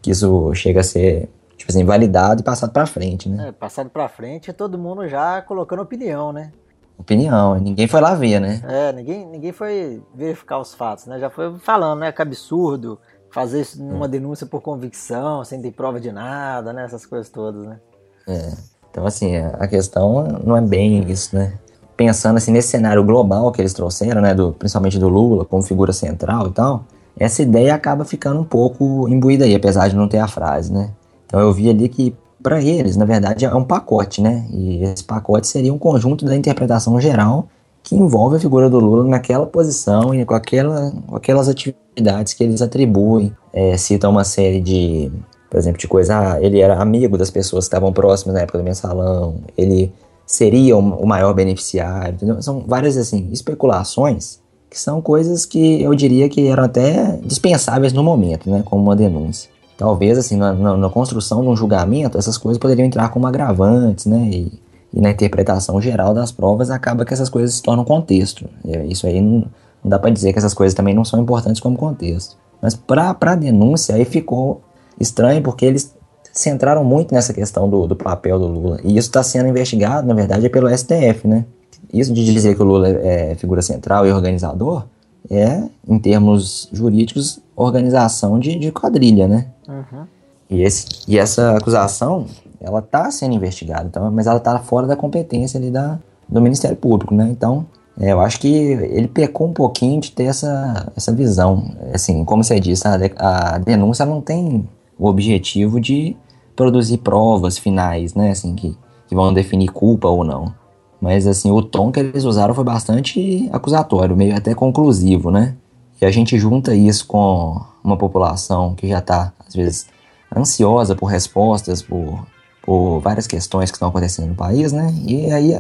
que 0.00 0.10
isso 0.10 0.54
chega 0.54 0.80
a 0.80 0.84
ser, 0.84 1.28
tipo 1.58 1.70
assim, 1.70 1.84
validado 1.84 2.40
e 2.40 2.44
passado 2.44 2.72
para 2.72 2.86
frente, 2.86 3.28
né? 3.28 3.48
É, 3.48 3.52
passado 3.52 3.90
para 3.90 4.08
frente, 4.08 4.52
todo 4.54 4.78
mundo 4.78 5.06
já 5.06 5.42
colocando 5.42 5.82
opinião, 5.82 6.32
né? 6.32 6.50
Opinião. 6.98 7.58
Ninguém 7.58 7.86
foi 7.86 8.00
lá 8.00 8.14
ver, 8.14 8.40
né? 8.40 8.62
É, 8.66 8.92
ninguém, 8.92 9.26
ninguém 9.26 9.52
foi 9.52 10.02
verificar 10.14 10.58
os 10.58 10.74
fatos, 10.74 11.06
né? 11.06 11.18
Já 11.18 11.30
foi 11.30 11.58
falando, 11.58 12.00
né? 12.00 12.12
Que 12.12 12.22
absurdo 12.22 12.98
fazer 13.30 13.60
isso 13.60 13.82
numa 13.82 14.08
denúncia 14.08 14.46
por 14.46 14.62
convicção, 14.62 15.44
sem 15.44 15.60
ter 15.60 15.70
prova 15.70 16.00
de 16.00 16.10
nada, 16.10 16.72
né? 16.72 16.84
Essas 16.84 17.04
coisas 17.04 17.28
todas, 17.28 17.64
né? 17.64 17.78
É. 18.26 18.52
Então, 18.90 19.06
assim, 19.06 19.36
a 19.36 19.66
questão 19.68 20.22
não 20.42 20.56
é 20.56 20.60
bem 20.60 21.10
isso, 21.10 21.36
né? 21.36 21.52
Pensando 21.96 22.36
assim 22.36 22.50
nesse 22.50 22.68
cenário 22.68 23.04
global 23.04 23.52
que 23.52 23.60
eles 23.60 23.74
trouxeram, 23.74 24.20
né? 24.22 24.34
Do, 24.34 24.52
principalmente 24.52 24.98
do 24.98 25.08
Lula 25.08 25.44
como 25.44 25.62
figura 25.62 25.92
central 25.92 26.48
e 26.48 26.52
tal, 26.52 26.84
essa 27.18 27.42
ideia 27.42 27.74
acaba 27.74 28.04
ficando 28.04 28.40
um 28.40 28.44
pouco 28.44 29.08
imbuída 29.08 29.44
aí, 29.44 29.54
apesar 29.54 29.88
de 29.88 29.96
não 29.96 30.08
ter 30.08 30.18
a 30.18 30.28
frase, 30.28 30.72
né? 30.72 30.90
Então 31.26 31.40
eu 31.40 31.52
vi 31.52 31.68
ali 31.68 31.88
que 31.88 32.14
para 32.46 32.62
eles, 32.62 32.96
na 32.96 33.04
verdade, 33.04 33.44
é 33.44 33.52
um 33.52 33.64
pacote, 33.64 34.22
né? 34.22 34.46
E 34.52 34.84
esse 34.84 35.02
pacote 35.02 35.48
seria 35.48 35.74
um 35.74 35.78
conjunto 35.78 36.24
da 36.24 36.36
interpretação 36.36 37.00
geral 37.00 37.48
que 37.82 37.96
envolve 37.96 38.36
a 38.36 38.38
figura 38.38 38.70
do 38.70 38.78
Lula 38.78 39.02
naquela 39.02 39.44
posição 39.46 40.14
e 40.14 40.24
com, 40.24 40.32
aquela, 40.32 40.92
com 41.08 41.16
aquelas 41.16 41.48
atividades 41.48 42.34
que 42.34 42.44
eles 42.44 42.62
atribuem. 42.62 43.34
É, 43.52 43.74
uma 44.08 44.22
série 44.22 44.60
de, 44.60 45.10
por 45.50 45.58
exemplo, 45.58 45.80
de 45.80 45.88
coisa, 45.88 46.34
ah, 46.34 46.40
ele 46.40 46.60
era 46.60 46.80
amigo 46.80 47.18
das 47.18 47.32
pessoas 47.32 47.64
que 47.64 47.74
estavam 47.74 47.92
próximas 47.92 48.36
na 48.36 48.42
época 48.42 48.58
do 48.58 48.64
mensalão, 48.64 49.38
ele 49.58 49.92
seria 50.24 50.76
o 50.76 51.04
maior 51.04 51.34
beneficiário, 51.34 52.14
entendeu? 52.14 52.40
São 52.40 52.60
várias, 52.64 52.96
assim, 52.96 53.28
especulações 53.32 54.38
que 54.70 54.78
são 54.78 55.02
coisas 55.02 55.44
que 55.44 55.82
eu 55.82 55.92
diria 55.96 56.28
que 56.28 56.46
eram 56.46 56.62
até 56.62 57.18
dispensáveis 57.24 57.92
no 57.92 58.04
momento, 58.04 58.48
né, 58.48 58.62
como 58.64 58.84
uma 58.84 58.94
denúncia. 58.94 59.50
Talvez, 59.76 60.16
assim, 60.16 60.37
na, 60.37 60.52
na, 60.52 60.76
na 60.76 60.90
construção 60.90 61.42
de 61.42 61.49
um 61.49 61.56
julgamento, 61.56 62.16
essas 62.16 62.38
coisas 62.38 62.59
poderiam 62.59 62.87
entrar 62.87 63.11
como 63.11 63.26
agravantes, 63.26 64.06
né, 64.06 64.28
e, 64.33 64.52
e, 64.92 65.00
na 65.00 65.11
interpretação 65.11 65.80
geral 65.80 66.14
das 66.14 66.33
provas 66.33 66.71
acaba 66.71 67.04
que 67.04 67.12
essas 67.12 67.28
coisas 67.28 67.54
se 67.54 67.62
tornam 67.62 67.85
contexto. 67.85 68.49
Isso 68.88 69.06
aí 69.06 69.21
não, 69.21 69.45
não 69.85 69.90
dá 69.90 69.99
para 69.99 70.11
dizer 70.11 70.33
que 70.33 70.38
essas 70.38 70.54
coisas 70.54 70.75
também 70.75 70.95
não 70.95 71.04
são 71.04 71.21
importantes 71.21 71.61
como 71.61 71.76
contexto. 71.76 72.37
Mas 72.62 72.75
para 72.75 73.14
a 73.21 73.35
denúncia 73.35 73.95
aí 73.95 74.06
ficou 74.06 74.62
estranho 74.99 75.42
porque 75.42 75.66
eles 75.66 75.95
centraram 76.33 76.83
muito 76.83 77.14
nessa 77.14 77.35
questão 77.35 77.68
do, 77.68 77.87
do 77.87 77.95
papel 77.95 78.38
do 78.38 78.47
Lula. 78.47 78.80
E 78.83 78.97
isso 78.97 79.09
está 79.09 79.23
sendo 79.23 79.49
investigado, 79.49 80.06
na 80.06 80.14
verdade, 80.14 80.47
é 80.47 80.49
pelo 80.49 80.68
STF, 80.75 81.28
né? 81.28 81.45
Isso 81.92 82.12
de 82.12 82.25
dizer 82.25 82.54
que 82.54 82.62
o 82.62 82.64
Lula 82.64 82.88
é 82.88 83.35
figura 83.35 83.61
central 83.61 84.06
e 84.06 84.12
organizador 84.12 84.85
é, 85.30 85.62
em 85.88 85.99
termos 85.99 86.68
jurídicos, 86.73 87.40
organização 87.54 88.38
de, 88.38 88.56
de 88.56 88.71
quadrilha, 88.71 89.26
né? 89.26 89.49
Uhum. 89.68 90.06
E, 90.49 90.62
esse, 90.62 90.87
e 91.09 91.18
essa 91.18 91.56
acusação, 91.56 92.26
ela 92.61 92.78
está 92.78 93.11
sendo 93.11 93.35
investigada, 93.35 93.87
então, 93.87 94.11
mas 94.11 94.26
ela 94.26 94.38
está 94.38 94.59
fora 94.59 94.87
da 94.87 94.97
competência 94.97 95.59
ali 95.59 95.71
da, 95.71 95.99
do 96.28 96.40
Ministério 96.40 96.76
Público, 96.76 97.14
né? 97.14 97.28
Então, 97.30 97.66
é, 97.99 98.12
eu 98.12 98.21
acho 98.21 98.38
que 98.40 98.49
ele 98.49 99.09
pecou 99.09 99.49
um 99.49 99.52
pouquinho 99.52 100.00
de 100.00 100.12
ter 100.12 100.25
essa, 100.25 100.92
essa 100.95 101.12
visão. 101.12 101.75
Assim, 101.92 102.25
como 102.25 102.45
você 102.45 102.61
disse, 102.61 102.87
a, 102.87 103.54
a 103.54 103.59
denúncia 103.59 104.04
não 104.04 104.21
tem 104.21 104.68
o 104.99 105.09
objetivo 105.09 105.80
de 105.80 106.16
produzir 106.54 106.99
provas 106.99 107.59
finais, 107.59 108.14
né? 108.14 108.30
Assim, 108.30 108.54
que, 108.54 108.76
que 109.09 109.14
vão 109.14 109.33
definir 109.33 109.68
culpa 109.68 110.09
ou 110.09 110.23
não. 110.25 110.54
Mas, 111.00 111.26
assim, 111.26 111.50
o 111.50 111.62
tom 111.62 111.92
que 111.92 112.00
eles 112.00 112.24
usaram 112.24 112.54
foi 112.54 112.64
bastante 112.64 113.48
acusatório, 113.52 114.16
meio 114.16 114.36
até 114.36 114.54
conclusivo, 114.54 115.30
né? 115.30 115.54
E 116.00 116.04
a 116.04 116.10
gente 116.10 116.38
junta 116.38 116.74
isso 116.74 117.06
com 117.06 117.60
uma 117.82 117.96
população 117.96 118.74
que 118.74 118.88
já 118.88 118.98
está, 118.98 119.32
às 119.46 119.54
vezes, 119.54 119.86
ansiosa 120.34 120.94
por 120.94 121.06
respostas, 121.06 121.82
por, 121.82 122.26
por 122.62 123.00
várias 123.00 123.26
questões 123.26 123.70
que 123.70 123.76
estão 123.76 123.88
acontecendo 123.88 124.28
no 124.28 124.34
país, 124.34 124.72
né? 124.72 124.92
E 125.06 125.30
aí 125.30 125.58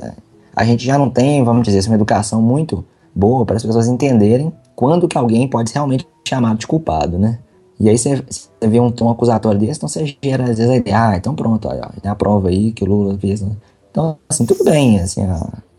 a 0.54 0.64
gente 0.64 0.84
já 0.84 0.98
não 0.98 1.10
tem, 1.10 1.44
vamos 1.44 1.64
dizer 1.64 1.78
assim, 1.78 1.90
uma 1.90 1.96
educação 1.96 2.40
muito 2.42 2.84
boa 3.14 3.46
para 3.46 3.56
as 3.56 3.62
pessoas 3.62 3.88
entenderem 3.88 4.52
quando 4.74 5.08
que 5.08 5.16
alguém 5.16 5.48
pode 5.48 5.70
ser 5.70 5.76
realmente 5.76 6.06
chamado 6.26 6.58
de 6.58 6.66
culpado, 6.66 7.18
né? 7.18 7.38
E 7.78 7.88
aí 7.90 7.98
você, 7.98 8.22
vê 8.62 8.80
um 8.80 8.90
tom 8.90 9.10
acusatório 9.10 9.60
desse, 9.60 9.78
então 9.78 9.88
você 9.88 10.16
gera 10.22 10.44
às 10.44 10.58
vezes 10.58 10.70
a 10.70 10.76
ideia, 10.76 11.08
ah, 11.08 11.16
então 11.16 11.34
pronto, 11.34 11.68
olha, 11.68 11.90
tem 12.00 12.10
a 12.10 12.14
prova 12.14 12.48
aí 12.48 12.72
que 12.72 12.82
o 12.84 12.86
Lula 12.86 13.18
fez. 13.18 13.42
Né? 13.42 13.50
Então, 13.96 14.18
assim, 14.28 14.44
tudo 14.44 14.62
bem, 14.62 15.00
assim, 15.00 15.22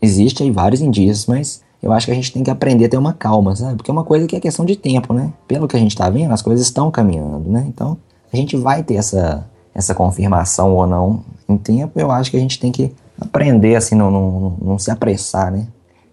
existe 0.02 0.42
aí 0.42 0.50
vários 0.50 0.80
indícios, 0.80 1.26
mas 1.26 1.62
eu 1.80 1.92
acho 1.92 2.06
que 2.06 2.10
a 2.10 2.14
gente 2.16 2.32
tem 2.32 2.42
que 2.42 2.50
aprender 2.50 2.86
a 2.86 2.88
ter 2.88 2.96
uma 2.96 3.12
calma, 3.12 3.54
sabe? 3.54 3.76
Porque 3.76 3.92
é 3.92 3.94
uma 3.94 4.02
coisa 4.02 4.26
que 4.26 4.34
é 4.34 4.40
questão 4.40 4.64
de 4.64 4.74
tempo, 4.74 5.14
né? 5.14 5.32
Pelo 5.46 5.68
que 5.68 5.76
a 5.76 5.78
gente 5.78 5.96
tá 5.96 6.10
vendo, 6.10 6.32
as 6.32 6.42
coisas 6.42 6.66
estão 6.66 6.90
caminhando, 6.90 7.48
né? 7.48 7.64
Então, 7.68 7.96
a 8.32 8.36
gente 8.36 8.56
vai 8.56 8.82
ter 8.82 8.96
essa, 8.96 9.48
essa 9.72 9.94
confirmação 9.94 10.74
ou 10.74 10.84
não 10.84 11.20
em 11.48 11.56
tempo, 11.56 11.92
eu 12.00 12.10
acho 12.10 12.32
que 12.32 12.36
a 12.36 12.40
gente 12.40 12.58
tem 12.58 12.72
que 12.72 12.92
aprender, 13.20 13.76
assim, 13.76 13.94
não, 13.94 14.10
não, 14.10 14.56
não 14.60 14.78
se 14.80 14.90
apressar, 14.90 15.52
né? 15.52 15.68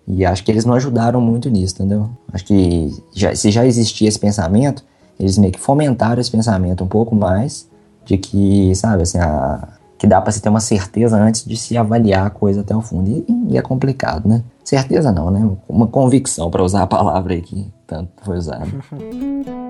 E 0.07 0.23
acho 0.23 0.43
que 0.43 0.51
eles 0.51 0.63
não 0.63 0.75
ajudaram 0.75 1.19
muito 1.19 1.49
nisso, 1.49 1.73
entendeu? 1.73 2.07
Acho 2.31 2.45
que 2.45 2.95
já, 3.15 3.35
se 3.35 3.49
já 3.49 3.65
existia 3.65 4.07
esse 4.07 4.19
pensamento, 4.19 4.85
eles 5.19 5.39
meio 5.39 5.53
que 5.53 5.59
fomentaram 5.59 6.21
esse 6.21 6.29
pensamento 6.29 6.83
um 6.83 6.87
pouco 6.87 7.15
mais 7.15 7.67
de 8.05 8.15
que, 8.15 8.75
sabe, 8.75 9.01
assim, 9.01 9.17
a, 9.17 9.67
que 9.97 10.07
dá 10.07 10.21
para 10.21 10.31
se 10.31 10.41
ter 10.41 10.49
uma 10.49 10.59
certeza 10.59 11.17
antes 11.17 11.45
de 11.45 11.55
se 11.55 11.77
avaliar 11.77 12.25
a 12.25 12.29
coisa 12.29 12.61
até 12.61 12.75
o 12.75 12.81
fundo. 12.81 13.09
E, 13.09 13.25
e 13.49 13.57
é 13.57 13.61
complicado, 13.61 14.27
né? 14.27 14.43
Certeza 14.63 15.11
não, 15.11 15.29
né? 15.31 15.49
Uma 15.67 15.87
convicção, 15.87 16.49
para 16.49 16.63
usar 16.63 16.83
a 16.83 16.87
palavra 16.87 17.33
aí 17.33 17.41
que 17.41 17.71
tanto 17.87 18.09
foi 18.23 18.37
usada. 18.37 18.65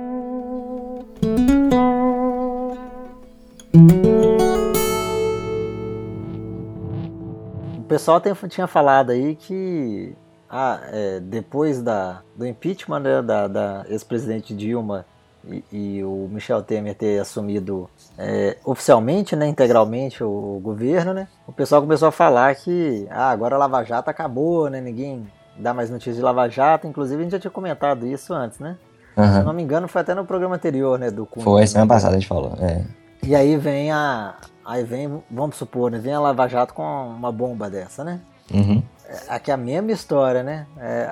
O 7.78 7.88
pessoal 7.88 8.20
tem, 8.20 8.34
tinha 8.50 8.66
falado 8.66 9.12
aí 9.12 9.36
que 9.36 10.16
ah, 10.50 10.80
é, 10.92 11.20
depois 11.20 11.84
da, 11.84 12.22
do 12.36 12.46
impeachment 12.46 13.00
né, 13.00 13.22
da, 13.22 13.48
da 13.48 13.86
ex-presidente 13.88 14.56
Dilma 14.56 15.06
e, 15.50 15.64
e, 15.72 16.04
o 16.04 16.28
Michel 16.32 16.62
Temer 16.62 16.96
ter 16.96 17.20
assumido 17.20 17.90
é, 18.18 18.58
oficialmente, 18.66 19.36
né, 19.36 19.48
integralmente 19.48 20.24
o, 20.24 20.58
o, 20.58 20.60
governo, 20.60 21.14
né, 21.14 21.28
o 21.48 21.52
pessoal 21.52 21.82
começou 21.82 22.08
a 22.08 22.12
falar 22.12 22.56
que 22.56 23.08
ah, 23.10 23.30
agora 23.30 23.56
a 23.56 23.60
Lava 23.60 23.84
Jato 23.84 24.10
acabou, 24.10 24.70
né, 24.70 24.82
ninguém 24.82 25.28
dá 25.58 25.74
mais 25.74 25.90
notícias 25.90 26.18
de 26.18 26.22
Lava 26.22 26.48
Jato, 26.50 26.88
inclusive 26.88 27.20
a 27.20 27.24
gente 27.24 27.32
já 27.32 27.40
tinha 27.40 27.52
comentado 27.52 28.06
isso 28.06 28.34
antes, 28.34 28.60
né? 28.60 28.78
Uhum. 29.16 29.34
Se 29.34 29.44
não 29.44 29.54
me 29.54 29.64
engano, 29.64 29.88
foi 29.88 30.02
até 30.02 30.14
no 30.14 30.26
programa 30.26 30.56
anterior, 30.56 31.00
né, 31.00 31.10
do 31.10 31.26
Cunha. 31.26 31.44
Foi, 31.44 31.66
semana 31.66 31.88
passada 31.88 32.16
a 32.16 32.20
gente 32.20 32.28
falou, 32.28 32.54
é. 32.60 32.84
E 33.24 33.34
aí 33.34 33.56
vem 33.56 33.92
a, 33.92 34.36
Aí 34.66 34.84
vem, 34.84 35.22
vamos 35.30 35.58
supor, 35.58 35.92
né, 35.92 36.00
vem 36.00 36.12
a 36.12 36.20
Lava 36.20 36.48
Jato 36.48 36.74
com 36.74 36.82
uma 36.82 37.32
bomba 37.32 37.70
dessa, 37.70 38.04
né? 38.04 38.20
Uhum. 38.52 38.82
É, 39.08 39.18
aqui 39.30 39.52
é 39.52 39.54
a 39.54 39.58
mesma 39.58 39.92
história, 39.92 40.44
né? 40.44 40.66
É, 40.80 41.12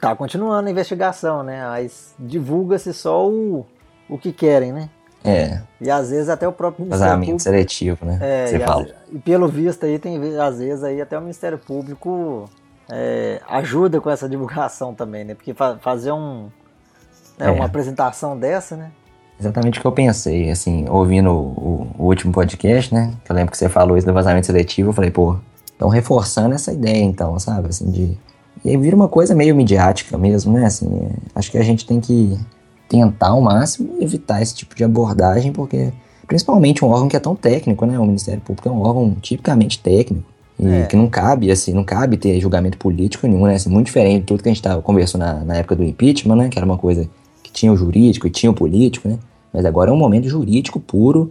tá 0.00 0.14
continuando 0.14 0.68
a 0.68 0.70
investigação, 0.70 1.42
né? 1.42 1.62
Mas 1.66 2.14
divulga-se 2.18 2.92
só 2.92 3.28
o, 3.28 3.66
o 4.08 4.18
que 4.18 4.32
querem, 4.32 4.72
né? 4.72 4.90
É. 5.24 5.60
E 5.80 5.90
às 5.90 6.10
vezes 6.10 6.28
até 6.28 6.46
o 6.46 6.52
próprio 6.52 6.84
Ministério 6.84 7.10
Vazamento 7.10 7.32
Público... 7.32 7.42
seletivo, 7.42 8.06
né? 8.06 8.18
É, 8.20 8.46
Você 8.46 8.56
e, 8.56 8.60
fala. 8.60 8.86
e 9.12 9.18
pelo 9.18 9.48
visto 9.48 9.84
aí 9.84 9.98
tem 9.98 10.16
às 10.38 10.58
vezes 10.58 10.84
aí 10.84 11.00
até 11.00 11.18
o 11.18 11.20
Ministério 11.20 11.58
Público 11.58 12.48
é, 12.90 13.40
ajuda 13.48 14.00
com 14.00 14.08
essa 14.10 14.28
divulgação 14.28 14.94
também, 14.94 15.24
né? 15.24 15.34
Porque 15.34 15.52
fa 15.52 15.76
fazer 15.78 16.12
um, 16.12 16.48
né, 17.38 17.46
é. 17.46 17.50
uma 17.50 17.66
apresentação 17.66 18.38
dessa, 18.38 18.76
né? 18.76 18.90
Exatamente 19.38 19.78
o 19.78 19.82
que 19.82 19.86
eu 19.86 19.92
pensei, 19.92 20.50
assim, 20.50 20.88
ouvindo 20.88 21.30
o, 21.30 21.86
o, 21.96 22.06
último 22.06 22.32
podcast, 22.32 22.92
né? 22.92 23.14
Que 23.24 23.30
eu 23.30 23.36
lembro 23.36 23.52
que 23.52 23.58
você 23.58 23.68
falou 23.68 23.96
isso 23.96 24.06
do 24.06 24.12
vazamento 24.12 24.46
seletivo, 24.46 24.90
eu 24.90 24.92
falei, 24.92 25.12
pô, 25.12 25.36
estão 25.78 25.88
reforçando 25.88 26.54
essa 26.54 26.72
ideia 26.72 27.04
então, 27.04 27.38
sabe? 27.38 27.68
Assim, 27.68 27.90
de. 27.90 28.18
E 28.64 28.70
aí 28.70 28.76
vira 28.76 28.96
uma 28.96 29.06
coisa 29.06 29.34
meio 29.36 29.54
midiática 29.54 30.18
mesmo, 30.18 30.52
né? 30.52 30.66
Assim, 30.66 30.86
é, 30.86 31.10
acho 31.36 31.50
que 31.50 31.56
a 31.56 31.62
gente 31.62 31.86
tem 31.86 32.00
que 32.00 32.36
tentar 32.88 33.28
ao 33.28 33.40
máximo 33.40 33.96
evitar 34.00 34.42
esse 34.42 34.54
tipo 34.54 34.74
de 34.74 34.82
abordagem, 34.82 35.52
porque 35.52 35.92
principalmente 36.26 36.84
um 36.84 36.88
órgão 36.88 37.08
que 37.08 37.16
é 37.16 37.20
tão 37.20 37.36
técnico, 37.36 37.86
né? 37.86 37.96
O 37.98 38.04
Ministério 38.04 38.40
Público 38.40 38.68
é 38.68 38.72
um 38.72 38.80
órgão 38.80 39.14
tipicamente 39.22 39.78
técnico. 39.78 40.26
E 40.58 40.66
é. 40.66 40.86
que 40.86 40.96
não 40.96 41.08
cabe, 41.08 41.52
assim, 41.52 41.72
não 41.72 41.84
cabe 41.84 42.16
ter 42.16 42.40
julgamento 42.40 42.76
político 42.78 43.28
nenhum, 43.28 43.46
né? 43.46 43.54
Assim, 43.54 43.70
muito 43.70 43.86
diferente 43.86 44.20
de 44.20 44.26
tudo 44.26 44.42
que 44.42 44.48
a 44.48 44.52
gente 44.52 44.62
tava 44.62 44.82
conversando 44.82 45.20
na, 45.20 45.44
na 45.44 45.56
época 45.58 45.76
do 45.76 45.84
impeachment, 45.84 46.34
né? 46.34 46.48
Que 46.48 46.58
era 46.58 46.66
uma 46.66 46.76
coisa 46.76 47.08
que 47.44 47.52
tinha 47.52 47.72
o 47.72 47.76
jurídico 47.76 48.26
e 48.26 48.30
tinha 48.30 48.50
o 48.50 48.54
político, 48.54 49.08
né? 49.08 49.18
Mas 49.52 49.64
agora 49.64 49.90
é 49.90 49.94
um 49.94 49.96
momento 49.96 50.28
jurídico 50.28 50.80
puro, 50.80 51.30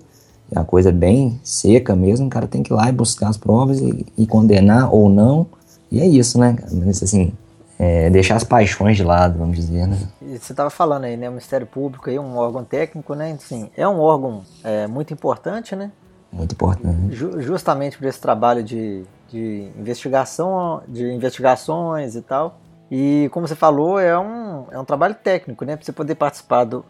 é 0.51 0.59
uma 0.59 0.65
coisa 0.65 0.91
bem 0.91 1.39
seca 1.43 1.95
mesmo, 1.95 2.27
o 2.27 2.29
cara 2.29 2.47
tem 2.47 2.63
que 2.63 2.71
ir 2.71 2.75
lá 2.75 2.89
e 2.89 2.91
buscar 2.91 3.29
as 3.29 3.37
provas 3.37 3.79
e, 3.79 4.05
e 4.17 4.25
condenar 4.25 4.93
ou 4.93 5.09
não. 5.09 5.47
E 5.91 5.99
é 5.99 6.05
isso, 6.05 6.39
né? 6.39 6.55
Mas 6.71 7.01
assim, 7.03 7.33
é, 7.79 8.09
deixar 8.09 8.35
as 8.35 8.43
paixões 8.43 8.97
de 8.97 9.03
lado, 9.03 9.37
vamos 9.37 9.55
dizer, 9.55 9.87
né? 9.87 9.97
Você 10.21 10.53
estava 10.53 10.69
falando 10.69 11.03
aí, 11.03 11.15
né? 11.15 11.27
O 11.27 11.31
Ministério 11.31 11.67
Público 11.67 12.09
aí, 12.09 12.17
um 12.17 12.37
órgão 12.37 12.63
técnico, 12.63 13.13
né? 13.13 13.31
Assim, 13.33 13.69
é 13.75 13.87
um 13.87 13.99
órgão 13.99 14.43
é, 14.63 14.87
muito 14.87 15.13
importante, 15.13 15.75
né? 15.75 15.91
Muito 16.31 16.53
importante. 16.53 17.15
Ju 17.15 17.39
justamente 17.41 17.97
por 17.97 18.07
esse 18.07 18.19
trabalho 18.19 18.63
de, 18.63 19.03
de 19.29 19.71
investigação, 19.77 20.81
de 20.87 21.03
investigações 21.11 22.15
e 22.15 22.21
tal. 22.21 22.59
E 22.89 23.29
como 23.31 23.47
você 23.47 23.55
falou, 23.55 23.99
é 23.99 24.17
um, 24.17 24.65
é 24.71 24.79
um 24.79 24.85
trabalho 24.85 25.15
técnico, 25.15 25.63
né? 25.65 25.75
Para 25.75 25.85
você 25.85 25.91
poder 25.91 26.15
participar 26.15 26.63
do, 26.63 26.85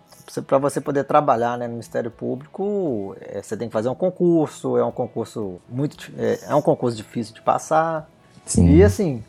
para 0.45 0.57
você 0.57 0.81
poder 0.81 1.03
trabalhar 1.03 1.57
né, 1.57 1.65
no 1.67 1.73
Ministério 1.73 2.11
Público, 2.11 3.15
é, 3.21 3.41
você 3.41 3.55
tem 3.55 3.67
que 3.67 3.73
fazer 3.73 3.89
um 3.89 3.95
concurso, 3.95 4.77
é 4.77 4.83
um 4.83 4.91
concurso 4.91 5.59
muito 5.69 6.11
é, 6.17 6.39
é 6.47 6.55
um 6.55 6.61
concurso 6.61 6.95
difícil 6.95 7.33
de 7.33 7.41
passar. 7.41 8.09
Sim. 8.45 8.69
E 8.69 8.83
assim, 8.83 9.23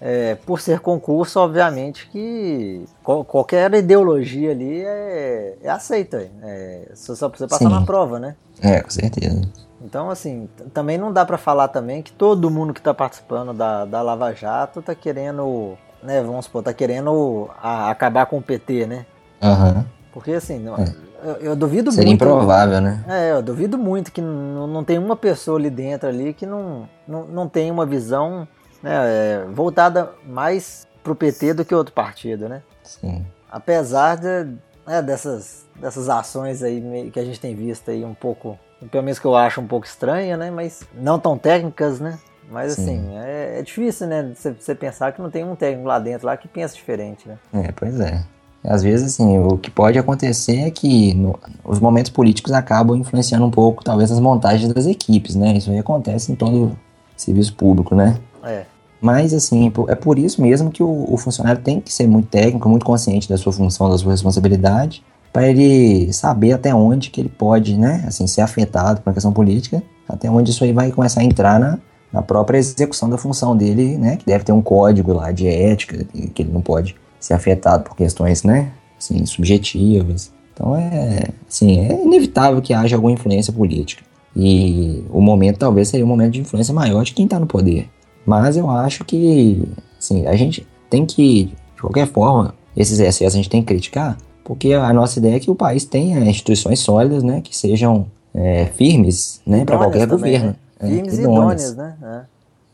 é, 0.00 0.34
por 0.34 0.60
ser 0.60 0.80
concurso, 0.80 1.40
obviamente 1.40 2.08
que 2.10 2.84
qualquer 3.02 3.72
ideologia 3.72 4.50
ali 4.50 4.82
é, 4.84 5.56
é 5.62 5.70
aceita. 5.70 6.28
É, 6.42 6.90
só 6.94 7.28
precisa 7.28 7.48
passar 7.48 7.66
Sim. 7.66 7.70
na 7.70 7.86
prova, 7.86 8.18
né? 8.18 8.36
É, 8.60 8.80
com 8.80 8.90
certeza. 8.90 9.42
Então, 9.82 10.08
assim, 10.10 10.48
também 10.72 10.96
não 10.96 11.12
dá 11.12 11.24
para 11.24 11.36
falar 11.36 11.68
também 11.68 12.02
que 12.02 12.12
todo 12.12 12.50
mundo 12.50 12.72
que 12.72 12.80
está 12.80 12.94
participando 12.94 13.52
da, 13.52 13.84
da 13.84 14.00
Lava 14.00 14.32
Jato 14.34 14.80
está 14.80 14.94
querendo, 14.94 15.76
né, 16.02 16.22
vamos 16.22 16.46
supor, 16.46 16.62
tá 16.62 16.72
querendo 16.72 17.50
a, 17.60 17.90
acabar 17.90 18.26
com 18.26 18.38
o 18.38 18.42
PT, 18.42 18.86
né? 18.86 19.06
Aham. 19.42 19.74
Uhum. 19.76 19.84
Porque 20.14 20.30
assim, 20.30 20.60
não, 20.60 20.76
é. 20.76 20.94
eu, 21.24 21.32
eu, 21.38 21.56
duvido 21.56 21.90
Seria 21.90 22.06
muito. 22.06 22.20
Seria 22.20 22.34
improvável, 22.34 22.80
né? 22.80 23.04
É, 23.08 23.32
eu 23.32 23.42
duvido 23.42 23.76
muito 23.76 24.12
que 24.12 24.20
não, 24.20 24.68
não 24.68 24.84
tem 24.84 24.96
uma 24.96 25.16
pessoa 25.16 25.58
ali 25.58 25.68
dentro 25.68 26.08
ali 26.08 26.32
que 26.32 26.46
não, 26.46 26.88
não, 27.06 27.26
não 27.26 27.48
tem 27.48 27.68
uma 27.68 27.84
visão 27.84 28.46
né, 28.80 28.92
é, 28.94 29.44
voltada 29.50 30.12
mais 30.24 30.86
pro 31.02 31.16
PT 31.16 31.54
do 31.54 31.64
que 31.64 31.74
outro 31.74 31.92
partido, 31.92 32.48
né? 32.48 32.62
Sim. 32.84 33.26
Apesar 33.50 34.16
de, 34.16 34.52
né, 34.86 35.02
dessas, 35.02 35.66
dessas 35.80 36.08
ações 36.08 36.62
aí 36.62 37.10
que 37.12 37.18
a 37.18 37.24
gente 37.24 37.40
tem 37.40 37.56
visto 37.56 37.90
aí 37.90 38.04
um 38.04 38.14
pouco, 38.14 38.56
pelo 38.88 39.02
menos 39.02 39.18
que 39.18 39.26
eu 39.26 39.34
acho 39.34 39.60
um 39.60 39.66
pouco 39.66 39.84
estranha, 39.84 40.36
né? 40.36 40.48
Mas 40.48 40.84
não 40.94 41.18
tão 41.18 41.36
técnicas, 41.36 41.98
né? 41.98 42.20
Mas 42.48 42.74
Sim. 42.74 42.82
assim, 42.82 43.18
é, 43.18 43.58
é, 43.58 43.62
difícil, 43.62 44.06
né? 44.06 44.32
Você 44.32 44.76
pensar 44.76 45.10
que 45.10 45.20
não 45.20 45.28
tem 45.28 45.42
um 45.42 45.56
técnico 45.56 45.88
lá 45.88 45.98
dentro 45.98 46.24
lá 46.28 46.36
que 46.36 46.46
pensa 46.46 46.76
diferente, 46.76 47.28
né? 47.28 47.36
É, 47.52 47.72
pois 47.72 47.98
é. 47.98 48.22
Às 48.66 48.82
vezes, 48.82 49.12
assim, 49.12 49.38
o 49.38 49.58
que 49.58 49.70
pode 49.70 49.98
acontecer 49.98 50.60
é 50.60 50.70
que 50.70 51.12
no, 51.12 51.38
os 51.62 51.78
momentos 51.78 52.10
políticos 52.10 52.50
acabam 52.52 52.96
influenciando 52.96 53.44
um 53.44 53.50
pouco, 53.50 53.84
talvez, 53.84 54.10
as 54.10 54.18
montagens 54.18 54.72
das 54.72 54.86
equipes, 54.86 55.34
né? 55.34 55.56
Isso 55.56 55.70
aí 55.70 55.78
acontece 55.78 56.32
em 56.32 56.34
todo 56.34 56.76
serviço 57.14 57.54
público, 57.54 57.94
né? 57.94 58.16
É. 58.42 58.64
Mas, 59.02 59.34
assim, 59.34 59.70
é 59.88 59.94
por 59.94 60.18
isso 60.18 60.40
mesmo 60.40 60.70
que 60.70 60.82
o, 60.82 61.06
o 61.12 61.18
funcionário 61.18 61.60
tem 61.60 61.78
que 61.78 61.92
ser 61.92 62.06
muito 62.06 62.28
técnico, 62.28 62.66
muito 62.66 62.86
consciente 62.86 63.28
da 63.28 63.36
sua 63.36 63.52
função, 63.52 63.90
da 63.90 63.98
sua 63.98 64.12
responsabilidade, 64.12 65.04
para 65.30 65.46
ele 65.46 66.10
saber 66.10 66.52
até 66.52 66.74
onde 66.74 67.10
que 67.10 67.20
ele 67.20 67.28
pode, 67.28 67.76
né, 67.76 68.02
assim, 68.06 68.26
ser 68.26 68.40
afetado 68.40 69.02
por 69.02 69.10
uma 69.10 69.14
questão 69.14 69.32
política, 69.32 69.82
até 70.08 70.30
onde 70.30 70.52
isso 70.52 70.64
aí 70.64 70.72
vai 70.72 70.90
começar 70.90 71.20
a 71.20 71.24
entrar 71.24 71.60
na, 71.60 71.78
na 72.10 72.22
própria 72.22 72.56
execução 72.56 73.10
da 73.10 73.18
função 73.18 73.54
dele, 73.54 73.98
né, 73.98 74.16
que 74.16 74.24
deve 74.24 74.42
ter 74.42 74.52
um 74.52 74.62
código 74.62 75.12
lá 75.12 75.32
de 75.32 75.46
ética, 75.46 76.06
que 76.32 76.40
ele 76.40 76.52
não 76.52 76.62
pode 76.62 76.96
ser 77.24 77.32
afetado 77.32 77.84
por 77.84 77.96
questões, 77.96 78.42
né, 78.42 78.70
assim, 78.98 79.24
subjetivas. 79.24 80.30
Então 80.52 80.76
é, 80.76 81.24
assim, 81.48 81.80
é 81.80 82.04
inevitável 82.04 82.60
que 82.60 82.74
haja 82.74 82.96
alguma 82.96 83.12
influência 83.12 83.52
política. 83.52 84.04
E 84.36 85.04
o 85.10 85.20
momento 85.20 85.58
talvez 85.58 85.88
seria 85.88 86.04
um 86.04 86.08
momento 86.08 86.32
de 86.32 86.40
influência 86.40 86.74
maior 86.74 87.02
de 87.02 87.14
quem 87.14 87.24
está 87.24 87.38
no 87.38 87.46
poder. 87.46 87.88
Mas 88.26 88.56
eu 88.56 88.68
acho 88.68 89.04
que, 89.04 89.66
assim, 89.98 90.26
a 90.26 90.36
gente 90.36 90.66
tem 90.90 91.06
que, 91.06 91.44
de 91.74 91.80
qualquer 91.80 92.06
forma, 92.06 92.54
esses 92.76 92.98
excessos 92.98 93.34
a 93.34 93.36
gente 93.36 93.48
tem 93.50 93.62
que 93.62 93.68
criticar, 93.68 94.18
porque 94.42 94.74
a 94.74 94.92
nossa 94.92 95.18
ideia 95.18 95.36
é 95.36 95.40
que 95.40 95.50
o 95.50 95.54
país 95.54 95.84
tenha 95.84 96.18
instituições 96.20 96.80
sólidas, 96.80 97.22
né, 97.22 97.40
que 97.40 97.56
sejam 97.56 98.06
é, 98.34 98.66
firmes, 98.66 99.40
né, 99.46 99.64
para 99.64 99.78
qualquer 99.78 100.08
também, 100.08 100.32
governo. 100.32 100.48
Né? 100.48 100.56
É, 100.80 100.86
firmes 100.88 101.18
e 101.18 101.20
idôneas, 101.22 101.76
né? 101.76 101.96
É. 102.02 102.20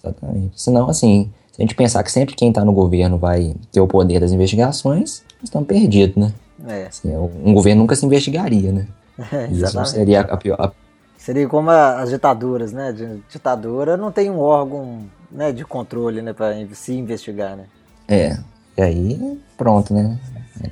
Exatamente. 0.02 0.60
Senão, 0.60 0.88
assim, 0.88 1.30
se 1.52 1.60
a 1.60 1.62
gente 1.62 1.74
pensar 1.74 2.02
que 2.02 2.12
sempre 2.12 2.34
quem 2.34 2.48
está 2.48 2.64
no 2.64 2.72
governo 2.72 3.18
vai 3.18 3.54
ter 3.72 3.80
o 3.80 3.86
poder 3.86 4.20
das 4.20 4.32
investigações, 4.32 5.22
nós 5.34 5.44
estamos 5.44 5.66
perdidos, 5.66 6.16
né? 6.16 6.32
É. 6.66 6.86
Assim, 6.86 7.16
um 7.16 7.54
governo 7.54 7.82
nunca 7.82 7.96
se 7.96 8.04
investigaria, 8.04 8.72
né? 8.72 8.86
É, 9.32 9.48
Isso 9.48 9.84
seria 9.84 10.22
a 10.22 10.36
pior, 10.36 10.56
a 10.58 10.72
Seria 11.18 11.46
como 11.46 11.68
as 11.68 12.08
ditaduras, 12.08 12.72
né? 12.72 12.94
Ditadura 13.30 13.94
não 13.94 14.10
tem 14.10 14.30
um 14.30 14.38
órgão 14.38 15.02
né, 15.30 15.52
de 15.52 15.66
controle, 15.66 16.22
né, 16.22 16.32
para 16.32 16.66
se 16.72 16.94
investigar, 16.94 17.58
né? 17.58 17.64
É, 18.08 18.38
e 18.78 18.82
aí 18.82 19.38
pronto, 19.58 19.92
né? 19.92 20.18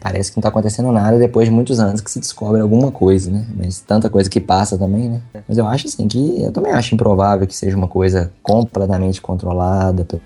Parece 0.01 0.31
que 0.31 0.37
não 0.37 0.43
tá 0.43 0.49
acontecendo 0.49 0.91
nada 0.93 1.19
depois 1.19 1.49
de 1.49 1.55
muitos 1.55 1.81
anos 1.81 2.01
que 2.01 2.11
se 2.11 2.21
descobre 2.21 2.61
alguma 2.61 2.91
coisa, 2.91 3.31
né? 3.31 3.45
Mas 3.57 3.81
tanta 3.81 4.11
coisa 4.11 4.29
que 4.29 4.41
passa 4.41 4.77
também, 4.77 5.09
né? 5.09 5.21
Mas 5.49 5.59
eu 5.59 5.67
acho 5.67 5.87
assim 5.87 6.07
que 6.07 6.43
eu 6.43 6.53
também 6.53 6.73
acho 6.73 6.95
improvável 6.95 7.47
que 7.47 7.57
seja 7.57 7.77
uma 7.77 7.89
coisa 7.89 8.33
completamente 8.43 9.21
controlada 9.21 10.05
pelo 10.05 10.21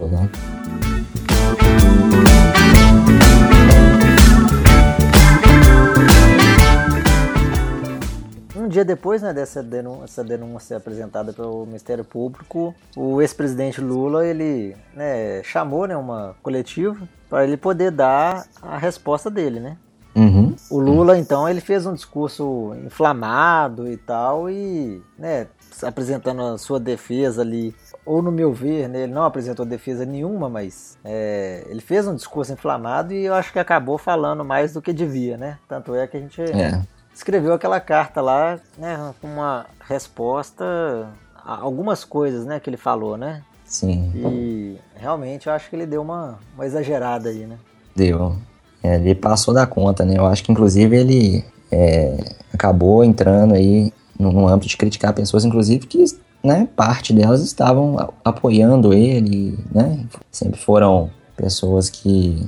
dia 8.73 8.85
depois 8.85 9.23
né, 9.23 9.33
dessa 9.33 9.63
denúncia, 9.63 10.25
denúncia 10.25 10.61
ser 10.69 10.75
apresentada 10.75 11.33
pelo 11.33 11.67
Ministério 11.67 12.05
Público, 12.05 12.75
o 12.97 13.21
ex-presidente 13.21 13.81
Lula 13.81 14.27
ele 14.27 14.77
né, 14.95 15.43
chamou 15.45 15.87
né, 15.87 15.97
uma 15.97 16.35
coletiva 16.43 17.09
para 17.29 17.45
ele 17.45 17.57
poder 17.57 17.91
dar 17.91 18.45
a 18.61 18.77
resposta 18.77 19.31
dele, 19.31 19.61
né? 19.61 19.77
Uhum. 20.15 20.55
O 20.71 20.79
Lula, 20.79 21.19
então, 21.19 21.49
ele 21.49 21.61
fez 21.61 21.87
um 21.87 21.95
discurso 21.95 22.75
inflamado 22.85 23.91
e 23.91 23.97
tal, 23.97 24.51
e 24.51 25.03
né, 25.19 25.47
apresentando 25.83 26.43
a 26.43 26.59
sua 26.59 26.79
defesa 26.79 27.41
ali, 27.41 27.75
ou 28.05 28.21
no 28.21 28.31
meu 28.31 28.53
ver, 28.53 28.89
né, 28.89 29.05
ele 29.05 29.13
não 29.13 29.25
apresentou 29.25 29.65
defesa 29.65 30.05
nenhuma, 30.05 30.51
mas 30.51 30.99
é, 31.03 31.65
ele 31.69 31.81
fez 31.81 32.07
um 32.07 32.15
discurso 32.15 32.53
inflamado 32.53 33.15
e 33.15 33.25
eu 33.25 33.33
acho 33.33 33.53
que 33.53 33.59
acabou 33.59 33.97
falando 33.97 34.45
mais 34.45 34.75
do 34.75 34.83
que 34.83 34.93
devia, 34.93 35.39
né? 35.39 35.59
Tanto 35.67 35.95
é 35.95 36.07
que 36.07 36.19
a 36.19 36.21
gente 36.21 36.43
é 36.43 36.83
escreveu 37.15 37.53
aquela 37.53 37.81
carta 37.81 38.21
lá, 38.21 38.59
né, 38.77 39.15
com 39.21 39.27
uma 39.27 39.67
resposta 39.87 41.09
a 41.35 41.57
algumas 41.61 42.05
coisas, 42.05 42.45
né, 42.45 42.61
que 42.61 42.71
ele 42.71 42.77
falou, 42.77 43.17
né? 43.17 43.43
Sim. 43.65 44.13
E 44.15 44.77
realmente 44.97 45.47
eu 45.47 45.53
acho 45.53 45.71
que 45.71 45.77
ele 45.77 45.87
deu 45.87 46.03
uma, 46.03 46.39
uma 46.55 46.67
exagerada 46.67 47.31
aí, 47.31 47.47
né? 47.47 47.57
Deu. 47.97 48.37
É, 48.83 48.97
ele 48.97 49.15
passou 49.15 49.55
da 49.55 49.67
conta, 49.67 50.05
né? 50.05 50.19
Eu 50.19 50.27
acho 50.27 50.45
que 50.45 50.53
inclusive 50.53 50.95
ele 50.95 51.45
é, 51.71 52.19
acabou 52.53 53.03
entrando 53.03 53.55
aí 53.55 53.93
no, 54.19 54.31
no 54.31 54.47
âmbito 54.47 54.69
de 54.69 54.77
criticar 54.77 55.15
pessoas, 55.15 55.45
inclusive 55.45 55.87
que 55.87 56.05
né, 56.45 56.69
parte 56.77 57.15
delas 57.15 57.41
estavam 57.41 57.97
apoiando 58.25 58.93
ele, 58.93 59.59
né? 59.73 60.05
Sempre 60.31 60.61
foram 60.61 61.11
pessoas 61.37 61.89
que 61.89 62.47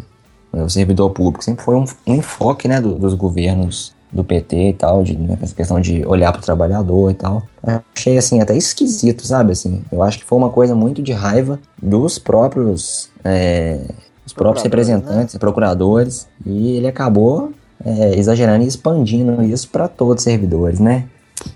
o 0.53 0.68
servidor 0.68 1.11
público 1.11 1.42
sempre 1.42 1.64
foi 1.64 1.74
um, 1.74 1.85
um 2.07 2.14
enfoque, 2.14 2.68
né, 2.68 2.81
do, 2.81 2.94
dos 2.96 3.14
governos 3.14 3.93
do 4.14 4.22
PT 4.22 4.68
e 4.70 4.72
tal, 4.72 5.03
de, 5.03 5.16
né, 5.16 5.37
essa 5.42 5.55
questão 5.55 5.81
de 5.81 6.07
olhar 6.07 6.33
para 6.33 6.40
o 6.40 6.44
trabalhador 6.44 7.11
e 7.11 7.14
tal. 7.14 7.42
Eu 7.66 7.83
achei 7.94 8.16
assim 8.16 8.40
até 8.40 8.57
esquisito, 8.57 9.27
sabe? 9.27 9.53
Assim, 9.53 9.83
eu 9.90 10.03
acho 10.03 10.18
que 10.18 10.24
foi 10.24 10.38
uma 10.38 10.50
coisa 10.50 10.74
muito 10.74 11.03
de 11.03 11.12
raiva 11.12 11.59
dos 11.83 12.18
próprios 12.18 13.11
é, 13.24 13.81
os 14.24 14.33
próprios 14.33 14.62
representantes, 14.62 15.35
né? 15.35 15.40
procuradores, 15.40 16.27
e 16.46 16.77
ele 16.77 16.87
acabou 16.87 17.53
é, 17.85 18.18
exagerando 18.18 18.64
e 18.64 18.68
expandindo 18.68 19.42
isso 19.42 19.68
para 19.68 19.88
todos 19.88 20.20
os 20.20 20.24
servidores, 20.24 20.81
né? 20.81 21.05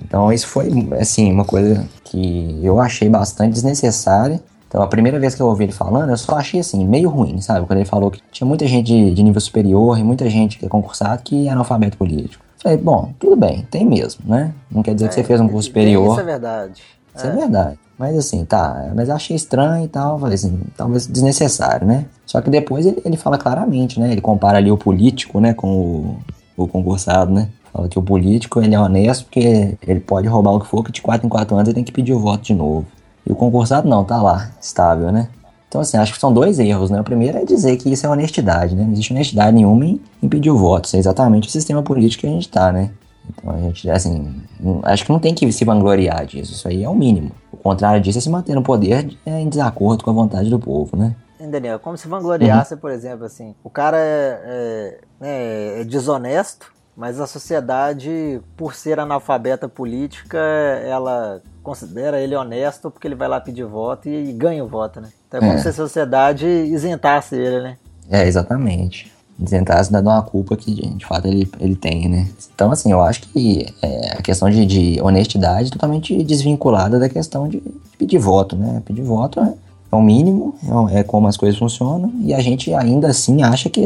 Então 0.02 0.32
isso 0.32 0.46
foi 0.46 0.70
assim 1.00 1.32
uma 1.32 1.44
coisa 1.44 1.88
que 2.04 2.60
eu 2.62 2.80
achei 2.80 3.08
bastante 3.08 3.54
desnecessária. 3.54 4.40
Então, 4.66 4.82
a 4.82 4.86
primeira 4.86 5.18
vez 5.18 5.34
que 5.34 5.40
eu 5.40 5.46
ouvi 5.46 5.64
ele 5.64 5.72
falando, 5.72 6.10
eu 6.10 6.16
só 6.18 6.36
achei 6.36 6.60
assim, 6.60 6.86
meio 6.86 7.08
ruim, 7.08 7.40
sabe? 7.40 7.66
Quando 7.66 7.78
ele 7.78 7.88
falou 7.88 8.10
que 8.10 8.20
tinha 8.30 8.46
muita 8.46 8.66
gente 8.66 8.86
de, 8.86 9.14
de 9.14 9.22
nível 9.22 9.40
superior 9.40 9.98
e 9.98 10.04
muita 10.04 10.28
gente 10.28 10.58
que 10.58 10.66
é 10.66 10.68
concursado 10.68 11.22
que 11.22 11.48
é 11.48 11.50
analfabeto 11.50 11.96
político. 11.96 12.44
Falei, 12.62 12.76
bom, 12.76 13.12
tudo 13.18 13.36
bem, 13.36 13.66
tem 13.70 13.84
mesmo, 13.84 14.22
né? 14.26 14.52
Não 14.70 14.82
quer 14.82 14.94
dizer 14.94 15.06
é, 15.06 15.08
que 15.08 15.14
você 15.14 15.24
fez 15.24 15.40
um 15.40 15.48
curso 15.48 15.68
superior. 15.68 16.12
Isso 16.12 16.20
é 16.20 16.24
verdade. 16.24 16.82
Isso 17.14 17.26
é. 17.26 17.30
é. 17.30 17.32
verdade. 17.32 17.78
Mas 17.98 18.16
assim, 18.16 18.44
tá, 18.44 18.92
mas 18.94 19.10
achei 19.10 19.34
estranho 19.34 19.84
e 19.84 19.88
tal, 19.88 20.20
falei 20.20 20.36
assim, 20.36 20.60
talvez 20.76 21.06
desnecessário, 21.06 21.86
né? 21.86 22.06
Só 22.24 22.40
que 22.40 22.48
depois 22.48 22.86
ele, 22.86 23.02
ele 23.04 23.16
fala 23.16 23.36
claramente, 23.36 23.98
né? 23.98 24.12
Ele 24.12 24.20
compara 24.20 24.58
ali 24.58 24.70
o 24.70 24.76
político, 24.76 25.40
né, 25.40 25.52
com 25.52 25.68
o, 25.68 26.18
o 26.56 26.68
concursado, 26.68 27.32
né? 27.32 27.48
Fala 27.72 27.88
que 27.88 27.98
o 27.98 28.02
político, 28.02 28.60
ele 28.62 28.74
é 28.74 28.80
honesto 28.80 29.24
porque 29.24 29.76
ele 29.84 30.00
pode 30.00 30.28
roubar 30.28 30.52
o 30.52 30.60
que 30.60 30.66
for, 30.66 30.84
que 30.84 30.92
de 30.92 31.02
4 31.02 31.26
em 31.26 31.28
4 31.28 31.56
anos 31.56 31.68
ele 31.68 31.74
tem 31.74 31.84
que 31.84 31.92
pedir 31.92 32.12
o 32.12 32.20
voto 32.20 32.44
de 32.44 32.54
novo. 32.54 32.86
E 33.26 33.32
o 33.32 33.34
concursado 33.34 33.88
não, 33.88 34.04
tá 34.04 34.22
lá, 34.22 34.50
estável, 34.60 35.10
né? 35.10 35.28
Então, 35.68 35.82
assim, 35.82 35.98
acho 35.98 36.14
que 36.14 36.18
são 36.18 36.32
dois 36.32 36.58
erros, 36.58 36.90
né? 36.90 37.00
O 37.00 37.04
primeiro 37.04 37.38
é 37.38 37.44
dizer 37.44 37.76
que 37.76 37.92
isso 37.92 38.06
é 38.06 38.08
honestidade, 38.08 38.74
né? 38.74 38.84
Não 38.84 38.92
existe 38.92 39.12
honestidade 39.12 39.54
nenhuma 39.54 39.84
em, 39.84 40.00
em 40.22 40.28
pedir 40.28 40.50
o 40.50 40.56
voto. 40.56 40.86
Isso 40.86 40.96
é 40.96 40.98
exatamente 40.98 41.48
o 41.48 41.50
sistema 41.50 41.82
político 41.82 42.22
que 42.22 42.26
a 42.26 42.30
gente 42.30 42.48
tá, 42.48 42.72
né? 42.72 42.90
Então, 43.28 43.54
a 43.54 43.58
gente, 43.58 43.90
assim, 43.90 44.42
acho 44.84 45.04
que 45.04 45.12
não 45.12 45.18
tem 45.18 45.34
que 45.34 45.52
se 45.52 45.64
vangloriar 45.66 46.24
disso. 46.24 46.52
Isso 46.52 46.66
aí 46.66 46.82
é 46.82 46.88
o 46.88 46.94
mínimo. 46.94 47.32
O 47.52 47.58
contrário 47.58 48.00
disso 48.00 48.16
é 48.16 48.20
se 48.22 48.30
manter 48.30 48.54
no 48.54 48.62
poder 48.62 49.14
é, 49.26 49.40
em 49.40 49.48
desacordo 49.48 50.02
com 50.02 50.10
a 50.10 50.14
vontade 50.14 50.48
do 50.48 50.58
povo, 50.58 50.96
né? 50.96 51.14
Daniel, 51.50 51.78
como 51.78 51.96
se 51.96 52.08
vangloriasse, 52.08 52.74
uhum. 52.74 52.80
por 52.80 52.90
exemplo, 52.90 53.24
assim, 53.24 53.54
o 53.62 53.70
cara 53.70 53.96
é, 53.98 54.98
é, 55.20 55.80
é 55.80 55.84
desonesto, 55.84 56.72
mas 56.96 57.20
a 57.20 57.26
sociedade, 57.28 58.40
por 58.56 58.74
ser 58.74 58.98
analfabeta 58.98 59.68
política, 59.68 60.38
ela 60.38 61.40
considera 61.62 62.20
ele 62.20 62.34
honesto 62.34 62.90
porque 62.90 63.06
ele 63.06 63.14
vai 63.14 63.28
lá 63.28 63.40
pedir 63.40 63.64
voto 63.64 64.08
e, 64.08 64.30
e 64.30 64.32
ganha 64.32 64.64
o 64.64 64.68
voto, 64.68 65.00
né? 65.00 65.10
Então 65.28 65.38
é 65.38 65.40
como 65.40 65.52
é. 65.52 65.58
se 65.58 65.68
a 65.68 65.72
sociedade 65.72 66.46
isentasse 66.46 67.36
ele, 67.36 67.60
né? 67.60 67.76
É, 68.10 68.26
exatamente. 68.26 69.12
Isentasse 69.40 69.92
de 69.92 69.98
uma 70.00 70.22
culpa 70.22 70.56
que 70.56 70.74
de 70.74 71.06
fato 71.06 71.28
ele, 71.28 71.48
ele 71.60 71.76
tem, 71.76 72.08
né? 72.08 72.26
Então, 72.52 72.72
assim, 72.72 72.90
eu 72.90 73.00
acho 73.00 73.20
que 73.28 73.66
é, 73.80 74.16
a 74.18 74.22
questão 74.22 74.50
de, 74.50 74.66
de 74.66 75.00
honestidade 75.00 75.68
é 75.68 75.72
totalmente 75.72 76.24
desvinculada 76.24 76.98
da 76.98 77.08
questão 77.08 77.46
de, 77.46 77.60
de 77.60 77.96
pedir 77.96 78.18
voto, 78.18 78.56
né? 78.56 78.82
Pedir 78.84 79.02
voto 79.02 79.38
é 79.40 79.52
é 79.90 79.96
o 79.96 80.02
mínimo, 80.02 80.54
é, 80.92 81.00
é 81.00 81.02
como 81.02 81.26
as 81.28 81.36
coisas 81.36 81.58
funcionam, 81.58 82.12
e 82.20 82.34
a 82.34 82.40
gente 82.40 82.72
ainda 82.74 83.08
assim 83.08 83.42
acha 83.42 83.70
que, 83.70 83.82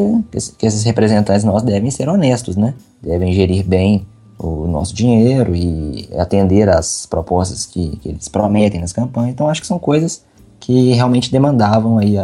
que 0.58 0.66
esses 0.66 0.82
representantes 0.82 1.44
nossos 1.44 1.62
devem 1.62 1.90
ser 1.90 2.08
honestos, 2.08 2.56
né? 2.56 2.74
Devem 3.00 3.32
gerir 3.32 3.64
bem 3.64 4.04
o 4.38 4.66
nosso 4.66 4.92
dinheiro 4.94 5.54
e 5.54 6.08
atender 6.18 6.68
às 6.68 7.06
propostas 7.06 7.64
que, 7.64 7.96
que 7.98 8.08
eles 8.08 8.28
prometem 8.28 8.80
nas 8.80 8.92
campanhas. 8.92 9.30
Então 9.30 9.48
acho 9.48 9.60
que 9.60 9.66
são 9.66 9.78
coisas 9.78 10.24
que 10.62 10.92
realmente 10.92 11.30
demandavam 11.30 11.98
aí 11.98 12.16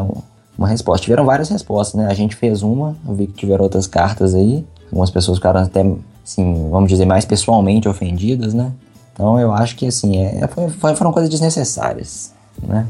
uma 0.57 0.69
resposta. 0.69 1.03
Tiveram 1.03 1.25
várias 1.25 1.49
respostas, 1.49 2.01
né? 2.01 2.07
A 2.09 2.15
gente 2.15 2.37
fez 2.37 2.63
uma, 2.63 2.97
eu 3.07 3.15
vi 3.15 3.27
que 3.27 3.33
tiveram 3.33 3.65
outras 3.65 3.89
cartas 3.89 4.33
aí, 4.33 4.65
algumas 4.87 5.11
pessoas 5.11 5.39
ficaram 5.39 5.61
até, 5.61 5.85
assim, 6.25 6.71
vamos 6.71 6.89
dizer, 6.89 7.05
mais 7.05 7.25
pessoalmente 7.25 7.89
ofendidas, 7.89 8.55
né? 8.55 8.73
Então 9.13 9.41
eu 9.41 9.53
acho 9.53 9.75
que, 9.75 9.87
assim, 9.87 10.19
é, 10.19 10.47
foi, 10.47 10.95
foram 10.95 11.11
coisas 11.13 11.29
desnecessárias, 11.29 12.33
né? 12.63 12.87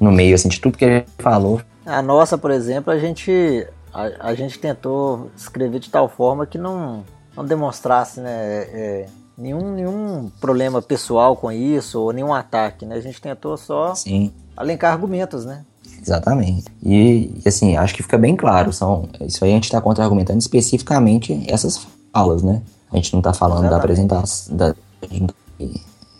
no 0.00 0.10
meio, 0.10 0.34
assim, 0.34 0.48
de 0.48 0.60
tudo 0.60 0.76
que 0.76 0.84
ele 0.84 1.06
falou. 1.18 1.60
A 1.86 2.02
nossa, 2.02 2.36
por 2.36 2.50
exemplo, 2.50 2.92
a 2.92 2.98
gente, 2.98 3.66
a, 3.92 4.30
a 4.30 4.34
gente 4.34 4.58
tentou 4.58 5.30
escrever 5.36 5.78
de 5.78 5.88
tal 5.88 6.08
forma 6.08 6.46
que 6.46 6.58
não, 6.58 7.04
não 7.36 7.44
demonstrasse 7.44 8.20
né, 8.20 8.30
é, 8.32 9.06
nenhum, 9.38 9.72
nenhum 9.72 10.30
problema 10.40 10.82
pessoal 10.82 11.36
com 11.36 11.52
isso 11.52 12.00
ou 12.00 12.12
nenhum 12.12 12.34
ataque, 12.34 12.84
né? 12.84 12.96
A 12.96 13.00
gente 13.00 13.20
tentou 13.20 13.56
só 13.56 13.94
Sim. 13.94 14.32
Alencar 14.56 14.92
argumentos, 14.92 15.44
né? 15.44 15.64
Exatamente. 16.00 16.64
E, 16.82 17.40
assim, 17.44 17.76
acho 17.76 17.94
que 17.94 18.02
fica 18.02 18.16
bem 18.16 18.34
claro. 18.34 18.72
São, 18.72 19.08
isso 19.20 19.44
aí 19.44 19.50
a 19.50 19.54
gente 19.54 19.64
está 19.64 19.80
contra-argumentando 19.80 20.38
especificamente 20.38 21.44
essas 21.48 21.86
falas, 22.12 22.42
né? 22.42 22.62
A 22.90 22.96
gente 22.96 23.12
não 23.12 23.20
está 23.20 23.32
falando 23.32 23.66
Exatamente. 23.66 23.70
da 23.70 23.76
apresentação, 23.76 24.56
da, 24.56 24.74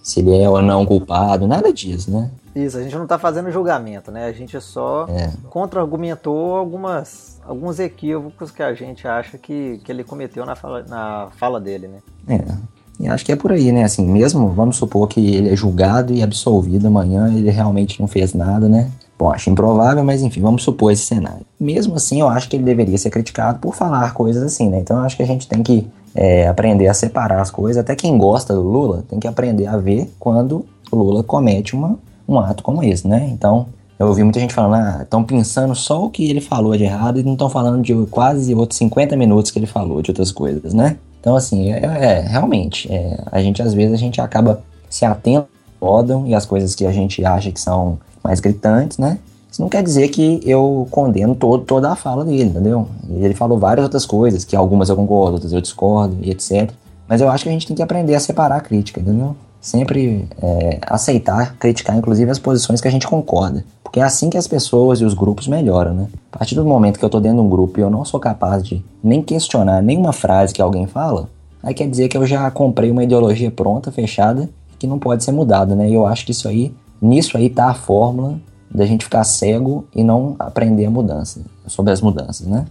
se 0.02 0.20
ele 0.20 0.38
é 0.38 0.48
ou 0.48 0.62
não 0.62 0.86
culpado, 0.86 1.46
nada 1.46 1.72
disso, 1.72 2.10
né? 2.10 2.30
Isso, 2.54 2.76
a 2.76 2.82
gente 2.82 2.96
não 2.96 3.04
está 3.04 3.18
fazendo 3.18 3.50
julgamento, 3.50 4.10
né? 4.10 4.26
A 4.26 4.32
gente 4.32 4.60
só 4.60 5.06
é. 5.08 5.32
contra-argumentou 5.48 6.56
algumas, 6.56 7.40
alguns 7.46 7.78
equívocos 7.78 8.50
que 8.50 8.62
a 8.62 8.74
gente 8.74 9.06
acha 9.06 9.38
que, 9.38 9.80
que 9.84 9.92
ele 9.92 10.02
cometeu 10.02 10.44
na 10.44 10.56
fala, 10.56 10.82
na 10.82 11.28
fala 11.36 11.60
dele, 11.60 11.88
né? 11.88 12.00
É. 12.28 12.79
E 13.00 13.08
acho 13.08 13.24
que 13.24 13.32
é 13.32 13.36
por 13.36 13.50
aí, 13.50 13.72
né? 13.72 13.82
Assim, 13.82 14.06
mesmo, 14.06 14.48
vamos 14.50 14.76
supor 14.76 15.08
que 15.08 15.34
ele 15.34 15.48
é 15.48 15.56
julgado 15.56 16.12
e 16.12 16.22
absolvido 16.22 16.86
amanhã, 16.86 17.32
ele 17.34 17.50
realmente 17.50 17.98
não 17.98 18.06
fez 18.06 18.34
nada, 18.34 18.68
né? 18.68 18.90
Bom, 19.18 19.30
acho 19.30 19.48
improvável, 19.48 20.04
mas 20.04 20.22
enfim, 20.22 20.40
vamos 20.40 20.62
supor 20.62 20.92
esse 20.92 21.02
cenário. 21.02 21.44
Mesmo 21.58 21.94
assim, 21.94 22.20
eu 22.20 22.28
acho 22.28 22.48
que 22.48 22.56
ele 22.56 22.64
deveria 22.64 22.96
ser 22.98 23.10
criticado 23.10 23.58
por 23.58 23.74
falar 23.74 24.12
coisas 24.12 24.42
assim, 24.42 24.68
né? 24.68 24.78
Então 24.80 24.98
eu 24.98 25.02
acho 25.04 25.16
que 25.16 25.22
a 25.22 25.26
gente 25.26 25.48
tem 25.48 25.62
que 25.62 25.86
é, 26.14 26.46
aprender 26.46 26.88
a 26.88 26.94
separar 26.94 27.40
as 27.40 27.50
coisas. 27.50 27.78
Até 27.78 27.96
quem 27.96 28.16
gosta 28.18 28.54
do 28.54 28.62
Lula 28.62 29.04
tem 29.08 29.18
que 29.18 29.28
aprender 29.28 29.66
a 29.66 29.78
ver 29.78 30.12
quando 30.18 30.66
o 30.90 30.96
Lula 30.96 31.22
comete 31.22 31.74
uma, 31.74 31.98
um 32.28 32.38
ato 32.38 32.62
como 32.62 32.82
esse, 32.82 33.08
né? 33.08 33.28
Então, 33.32 33.66
eu 33.98 34.08
ouvi 34.08 34.22
muita 34.22 34.40
gente 34.40 34.54
falando, 34.54 34.74
ah, 34.74 35.00
estão 35.02 35.22
pensando 35.22 35.74
só 35.74 36.04
o 36.04 36.10
que 36.10 36.28
ele 36.28 36.40
falou 36.40 36.76
de 36.76 36.84
errado 36.84 37.20
e 37.20 37.22
não 37.22 37.32
estão 37.32 37.50
falando 37.50 37.82
de 37.82 37.94
quase 38.10 38.54
outros 38.54 38.78
50 38.78 39.16
minutos 39.16 39.50
que 39.50 39.58
ele 39.58 39.66
falou 39.66 40.00
de 40.00 40.10
outras 40.10 40.32
coisas, 40.32 40.72
né? 40.72 40.96
Então, 41.20 41.36
assim, 41.36 41.72
é, 41.72 41.84
é 41.84 42.20
realmente, 42.20 42.90
é, 42.90 43.18
a 43.30 43.42
gente 43.42 43.62
às 43.62 43.74
vezes 43.74 43.92
a 43.92 43.98
gente 43.98 44.20
acaba 44.20 44.62
se 44.88 45.04
atendo 45.04 45.46
rodam 45.80 46.26
e 46.26 46.34
as 46.34 46.44
coisas 46.44 46.74
que 46.74 46.86
a 46.86 46.92
gente 46.92 47.24
acha 47.24 47.50
que 47.50 47.60
são 47.60 47.98
mais 48.22 48.40
gritantes, 48.40 48.98
né? 48.98 49.18
Isso 49.50 49.60
não 49.60 49.68
quer 49.68 49.82
dizer 49.82 50.08
que 50.08 50.40
eu 50.44 50.86
condeno 50.90 51.34
todo, 51.34 51.64
toda 51.64 51.90
a 51.90 51.96
fala 51.96 52.24
dele, 52.24 52.44
entendeu? 52.44 52.86
Ele 53.08 53.34
falou 53.34 53.58
várias 53.58 53.82
outras 53.82 54.06
coisas, 54.06 54.44
que 54.44 54.54
algumas 54.54 54.88
eu 54.88 54.96
concordo, 54.96 55.34
outras 55.34 55.52
eu 55.52 55.60
discordo 55.60 56.16
e 56.22 56.30
etc. 56.30 56.70
Mas 57.08 57.20
eu 57.20 57.28
acho 57.28 57.42
que 57.44 57.50
a 57.50 57.52
gente 57.52 57.66
tem 57.66 57.74
que 57.74 57.82
aprender 57.82 58.14
a 58.14 58.20
separar 58.20 58.56
a 58.56 58.60
crítica, 58.60 59.00
entendeu? 59.00 59.34
Sempre 59.60 60.26
é, 60.42 60.78
aceitar, 60.86 61.56
criticar, 61.56 61.96
inclusive, 61.96 62.30
as 62.30 62.38
posições 62.38 62.80
que 62.80 62.88
a 62.88 62.90
gente 62.90 63.06
concorda. 63.06 63.64
Porque 63.82 64.00
é 64.00 64.02
assim 64.02 64.30
que 64.30 64.38
as 64.38 64.46
pessoas 64.46 65.00
e 65.00 65.04
os 65.04 65.14
grupos 65.14 65.48
melhoram, 65.48 65.92
né? 65.92 66.08
A 66.32 66.38
partir 66.38 66.54
do 66.54 66.64
momento 66.64 66.98
que 66.98 67.04
eu 67.04 67.10
tô 67.10 67.20
dentro 67.20 67.38
de 67.38 67.44
um 67.44 67.50
grupo 67.50 67.78
e 67.78 67.82
eu 67.82 67.90
não 67.90 68.04
sou 68.04 68.20
capaz 68.20 68.62
de 68.62 68.84
nem 69.02 69.20
questionar 69.20 69.82
nenhuma 69.82 70.12
frase 70.12 70.54
que 70.54 70.62
alguém 70.62 70.86
fala, 70.86 71.28
aí 71.62 71.74
quer 71.74 71.88
dizer 71.88 72.08
que 72.08 72.16
eu 72.16 72.24
já 72.26 72.50
comprei 72.50 72.90
uma 72.90 73.02
ideologia 73.02 73.50
pronta, 73.50 73.90
fechada, 73.90 74.48
que 74.78 74.86
não 74.86 74.98
pode 74.98 75.24
ser 75.24 75.32
mudada, 75.32 75.74
né? 75.74 75.90
E 75.90 75.94
eu 75.94 76.06
acho 76.06 76.24
que 76.24 76.32
isso 76.32 76.48
aí, 76.48 76.72
nisso 77.02 77.36
aí 77.36 77.50
tá 77.50 77.66
a 77.66 77.74
fórmula 77.74 78.40
da 78.72 78.86
gente 78.86 79.04
ficar 79.04 79.24
cego 79.24 79.84
e 79.94 80.04
não 80.04 80.36
aprender 80.38 80.86
a 80.86 80.90
mudança, 80.90 81.40
sobre 81.66 81.92
as 81.92 82.00
mudanças, 82.00 82.46
né? 82.46 82.64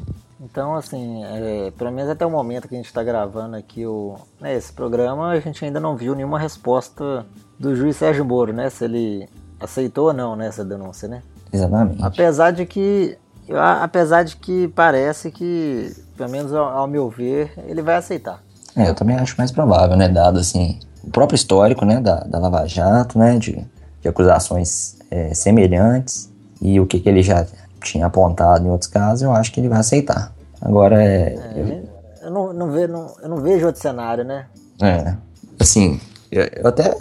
Então, 0.51 0.75
assim, 0.75 1.23
é, 1.23 1.71
pelo 1.77 1.91
menos 1.91 2.09
até 2.09 2.25
o 2.25 2.31
momento 2.31 2.67
que 2.67 2.73
a 2.73 2.77
gente 2.77 2.87
está 2.87 3.03
gravando 3.03 3.55
aqui 3.55 3.85
o, 3.85 4.15
né, 4.41 4.55
esse 4.55 4.73
programa, 4.73 5.29
a 5.29 5.39
gente 5.39 5.63
ainda 5.63 5.79
não 5.79 5.95
viu 5.95 6.15
nenhuma 6.15 6.39
resposta 6.39 7.25
do 7.59 7.75
juiz 7.75 7.95
Sérgio 7.97 8.25
Moro, 8.25 8.51
né? 8.51 8.69
Se 8.69 8.85
ele 8.85 9.29
aceitou 9.59 10.07
ou 10.07 10.13
não 10.13 10.35
né, 10.35 10.47
essa 10.47 10.65
denúncia, 10.65 11.07
né? 11.07 11.21
Exatamente. 11.53 12.03
Apesar 12.03 12.51
de 12.51 12.65
que, 12.65 13.17
apesar 13.81 14.23
de 14.23 14.35
que 14.37 14.67
parece 14.69 15.31
que, 15.31 15.95
pelo 16.17 16.29
menos 16.31 16.53
ao, 16.53 16.65
ao 16.65 16.87
meu 16.87 17.09
ver, 17.09 17.53
ele 17.67 17.81
vai 17.81 17.95
aceitar. 17.95 18.41
É, 18.75 18.89
eu 18.89 18.95
também 18.95 19.15
acho 19.17 19.35
mais 19.37 19.51
provável, 19.51 19.95
né? 19.95 20.07
Dado 20.07 20.39
assim 20.39 20.79
o 21.03 21.11
próprio 21.11 21.35
histórico, 21.35 21.85
né, 21.85 21.99
da, 21.99 22.21
da 22.21 22.39
Lava 22.39 22.67
Jato, 22.67 23.17
né, 23.17 23.37
de, 23.37 23.65
de 24.01 24.07
acusações 24.07 24.97
é, 25.09 25.33
semelhantes 25.33 26.29
e 26.61 26.79
o 26.79 26.85
que, 26.85 26.99
que 26.99 27.09
ele 27.09 27.23
já 27.23 27.45
tinha 27.81 28.05
apontado 28.05 28.65
em 28.65 28.69
outros 28.69 28.89
casos, 28.89 29.21
eu 29.23 29.31
acho 29.31 29.51
que 29.51 29.59
ele 29.59 29.69
vai 29.69 29.79
aceitar. 29.79 30.33
Agora 30.61 31.01
é. 31.01 31.35
é 31.35 31.53
eu, 31.55 32.27
eu, 32.27 32.31
não, 32.31 32.53
não, 32.53 32.71
ve, 32.71 32.87
não, 32.87 33.13
eu 33.21 33.29
não 33.29 33.37
vejo 33.37 33.65
outro 33.65 33.81
cenário, 33.81 34.23
né? 34.23 34.45
É. 34.81 35.15
Assim, 35.59 35.99
eu, 36.31 36.43
eu 36.43 36.67
até. 36.67 36.95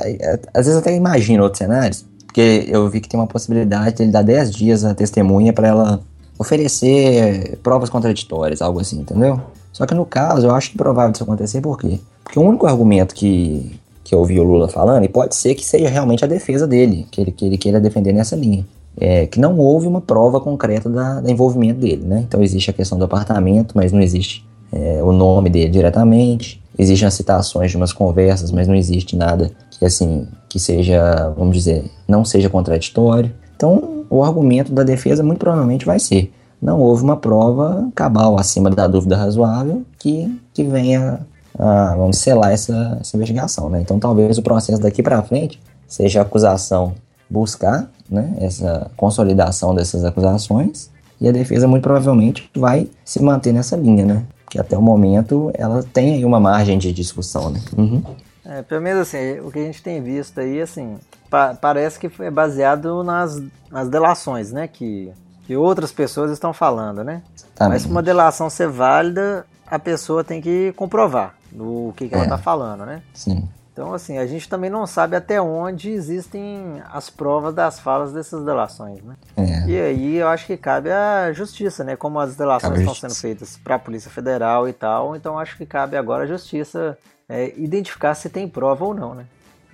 Às 0.54 0.66
vezes 0.66 0.76
até 0.76 0.94
imagino 0.94 1.42
outros 1.42 1.58
cenários, 1.58 2.04
porque 2.26 2.64
eu 2.68 2.88
vi 2.88 3.00
que 3.00 3.08
tem 3.08 3.18
uma 3.18 3.26
possibilidade 3.26 3.96
de 3.96 4.02
ele 4.02 4.12
dar 4.12 4.22
10 4.22 4.50
dias 4.50 4.84
a 4.84 4.94
testemunha 4.94 5.52
para 5.52 5.68
ela 5.68 6.00
oferecer 6.38 7.58
provas 7.62 7.90
contraditórias, 7.90 8.62
algo 8.62 8.80
assim, 8.80 9.00
entendeu? 9.00 9.40
Só 9.72 9.86
que 9.86 9.94
no 9.94 10.06
caso, 10.06 10.46
eu 10.46 10.54
acho 10.54 10.72
improvável 10.72 11.12
isso 11.12 11.22
acontecer, 11.22 11.60
por 11.60 11.78
quê? 11.78 11.98
Porque 12.22 12.38
o 12.38 12.42
único 12.42 12.66
argumento 12.66 13.14
que, 13.14 13.78
que 14.04 14.14
eu 14.14 14.20
ouvi 14.20 14.38
o 14.38 14.44
Lula 14.44 14.68
falando, 14.68 15.04
e 15.04 15.08
pode 15.08 15.34
ser 15.34 15.54
que 15.54 15.64
seja 15.64 15.88
realmente 15.88 16.24
a 16.24 16.28
defesa 16.28 16.66
dele, 16.66 17.06
que 17.10 17.20
ele, 17.20 17.32
que 17.32 17.44
ele 17.44 17.58
queira 17.58 17.80
defender 17.80 18.12
nessa 18.12 18.36
linha, 18.36 18.64
é 19.00 19.26
que 19.26 19.40
não 19.40 19.58
houve 19.58 19.86
uma 19.86 20.00
prova 20.00 20.40
concreta 20.40 20.88
da, 20.88 21.20
da 21.20 21.30
envolvimento 21.30 21.80
dele, 21.80 22.04
né? 22.04 22.24
Então 22.26 22.42
existe 22.42 22.70
a 22.70 22.72
questão 22.72 22.98
do 22.98 23.04
apartamento, 23.04 23.72
mas 23.74 23.92
não 23.92 24.00
existe 24.00 24.46
é, 24.72 25.00
o 25.02 25.12
nome 25.12 25.48
dele 25.48 25.70
diretamente, 25.70 26.62
existem 26.78 27.06
as 27.06 27.14
citações 27.14 27.70
de 27.70 27.76
umas 27.76 27.92
conversas, 27.92 28.50
mas 28.50 28.66
não 28.66 28.74
existe 28.74 29.16
nada 29.16 29.50
que 29.78 29.84
assim 29.84 30.26
que 30.48 30.58
seja, 30.58 31.32
vamos 31.36 31.56
dizer, 31.56 31.84
não 32.06 32.24
seja 32.24 32.48
contraditório. 32.48 33.32
Então, 33.56 34.04
o 34.08 34.22
argumento 34.22 34.72
da 34.72 34.82
defesa 34.82 35.22
muito 35.22 35.38
provavelmente 35.38 35.84
vai 35.84 35.98
ser: 35.98 36.32
não 36.60 36.80
houve 36.80 37.02
uma 37.02 37.16
prova 37.16 37.88
cabal 37.94 38.38
acima 38.38 38.70
da 38.70 38.86
dúvida 38.86 39.16
razoável 39.16 39.82
que, 39.98 40.40
que 40.52 40.64
venha 40.64 41.20
a, 41.58 41.94
vamos 41.96 42.18
selar 42.18 42.52
essa, 42.52 42.98
essa 43.00 43.16
investigação, 43.16 43.68
né? 43.68 43.80
Então, 43.80 43.98
talvez 43.98 44.38
o 44.38 44.42
processo 44.42 44.80
daqui 44.80 45.02
para 45.02 45.22
frente 45.22 45.60
seja 45.86 46.22
acusação 46.22 46.94
buscar, 47.28 47.90
né, 48.08 48.34
essa 48.40 48.90
consolidação 48.96 49.74
dessas 49.74 50.04
acusações 50.04 50.90
e 51.20 51.28
a 51.28 51.32
defesa 51.32 51.66
muito 51.66 51.82
provavelmente 51.82 52.50
vai 52.56 52.88
se 53.04 53.22
manter 53.22 53.52
nessa 53.52 53.76
linha, 53.76 54.04
né? 54.04 54.24
Que 54.48 54.58
até 54.58 54.76
o 54.78 54.82
momento 54.82 55.50
ela 55.54 55.82
tem 55.82 56.14
aí 56.14 56.24
uma 56.24 56.40
margem 56.40 56.78
de 56.78 56.92
discussão, 56.92 57.50
né? 57.50 57.60
Uhum. 57.76 58.02
É, 58.44 58.62
pelo 58.62 58.80
menos 58.80 59.02
assim, 59.02 59.40
o 59.40 59.50
que 59.50 59.58
a 59.58 59.64
gente 59.64 59.82
tem 59.82 60.02
visto 60.02 60.38
aí, 60.40 60.60
assim, 60.60 60.96
pa 61.28 61.54
parece 61.60 61.98
que 61.98 62.10
é 62.22 62.30
baseado 62.30 63.02
nas, 63.02 63.42
nas 63.70 63.88
delações, 63.88 64.52
né? 64.52 64.68
Que, 64.68 65.12
que 65.46 65.56
outras 65.56 65.92
pessoas 65.92 66.30
estão 66.30 66.52
falando, 66.52 67.04
né? 67.04 67.22
Exatamente. 67.36 67.72
Mas 67.72 67.82
se 67.82 67.88
uma 67.88 68.02
delação 68.02 68.48
ser 68.48 68.68
válida, 68.68 69.44
a 69.66 69.78
pessoa 69.78 70.24
tem 70.24 70.40
que 70.40 70.72
comprovar 70.76 71.34
o 71.54 71.92
que, 71.96 72.08
que 72.08 72.14
é. 72.14 72.18
ela 72.18 72.24
está 72.24 72.38
falando, 72.38 72.86
né? 72.86 73.02
Sim. 73.12 73.48
Então, 73.78 73.94
assim, 73.94 74.18
a 74.18 74.26
gente 74.26 74.48
também 74.48 74.68
não 74.68 74.88
sabe 74.88 75.14
até 75.14 75.40
onde 75.40 75.90
existem 75.90 76.82
as 76.92 77.08
provas 77.08 77.54
das 77.54 77.78
falas 77.78 78.12
dessas 78.12 78.44
delações, 78.44 79.00
né? 79.04 79.14
É. 79.36 79.70
E 79.70 79.80
aí 79.80 80.16
eu 80.16 80.26
acho 80.26 80.46
que 80.46 80.56
cabe 80.56 80.90
a 80.90 81.32
justiça, 81.32 81.84
né? 81.84 81.94
Como 81.94 82.18
as 82.18 82.34
delações 82.34 82.80
estão 82.80 82.92
sendo 82.92 83.14
feitas 83.14 83.56
para 83.62 83.76
a 83.76 83.78
Polícia 83.78 84.10
Federal 84.10 84.68
e 84.68 84.72
tal, 84.72 85.14
então 85.14 85.38
acho 85.38 85.56
que 85.56 85.64
cabe 85.64 85.96
agora 85.96 86.24
a 86.24 86.26
justiça 86.26 86.98
é, 87.28 87.52
identificar 87.56 88.16
se 88.16 88.28
tem 88.28 88.48
prova 88.48 88.84
ou 88.84 88.92
não, 88.92 89.14
né? 89.14 89.24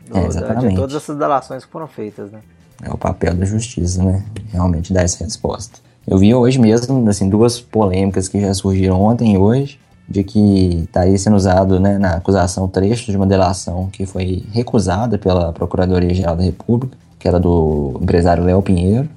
Do, 0.06 0.18
é, 0.18 0.28
da, 0.28 0.52
de 0.52 0.74
todas 0.74 0.94
essas 0.94 1.16
delações 1.16 1.64
que 1.64 1.72
foram 1.72 1.88
feitas, 1.88 2.30
né? 2.30 2.40
É 2.82 2.90
o 2.90 2.98
papel 2.98 3.32
da 3.32 3.46
justiça, 3.46 4.04
né? 4.04 4.22
Realmente 4.52 4.92
dar 4.92 5.04
essa 5.04 5.24
resposta. 5.24 5.78
Eu 6.06 6.18
vi 6.18 6.34
hoje 6.34 6.58
mesmo, 6.58 7.08
assim, 7.08 7.30
duas 7.30 7.58
polêmicas 7.58 8.28
que 8.28 8.38
já 8.38 8.52
surgiram 8.52 9.00
ontem 9.00 9.32
e 9.32 9.38
hoje, 9.38 9.80
de 10.14 10.22
que 10.22 10.84
estaria 10.84 11.18
sendo 11.18 11.34
usado 11.34 11.80
né, 11.80 11.98
na 11.98 12.12
acusação 12.14 12.68
trechos 12.68 13.06
de 13.06 13.16
uma 13.16 13.26
delação 13.26 13.88
que 13.90 14.06
foi 14.06 14.44
recusada 14.52 15.18
pela 15.18 15.52
Procuradoria-Geral 15.52 16.36
da 16.36 16.44
República, 16.44 16.96
que 17.18 17.26
era 17.26 17.40
do 17.40 17.98
empresário 18.00 18.44
Léo 18.44 18.62
Pinheiro, 18.62 19.08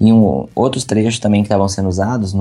e 0.00 0.12
um, 0.12 0.46
outros 0.54 0.84
trechos 0.84 1.18
também 1.18 1.42
que 1.42 1.46
estavam 1.46 1.68
sendo 1.68 1.88
usados 1.88 2.36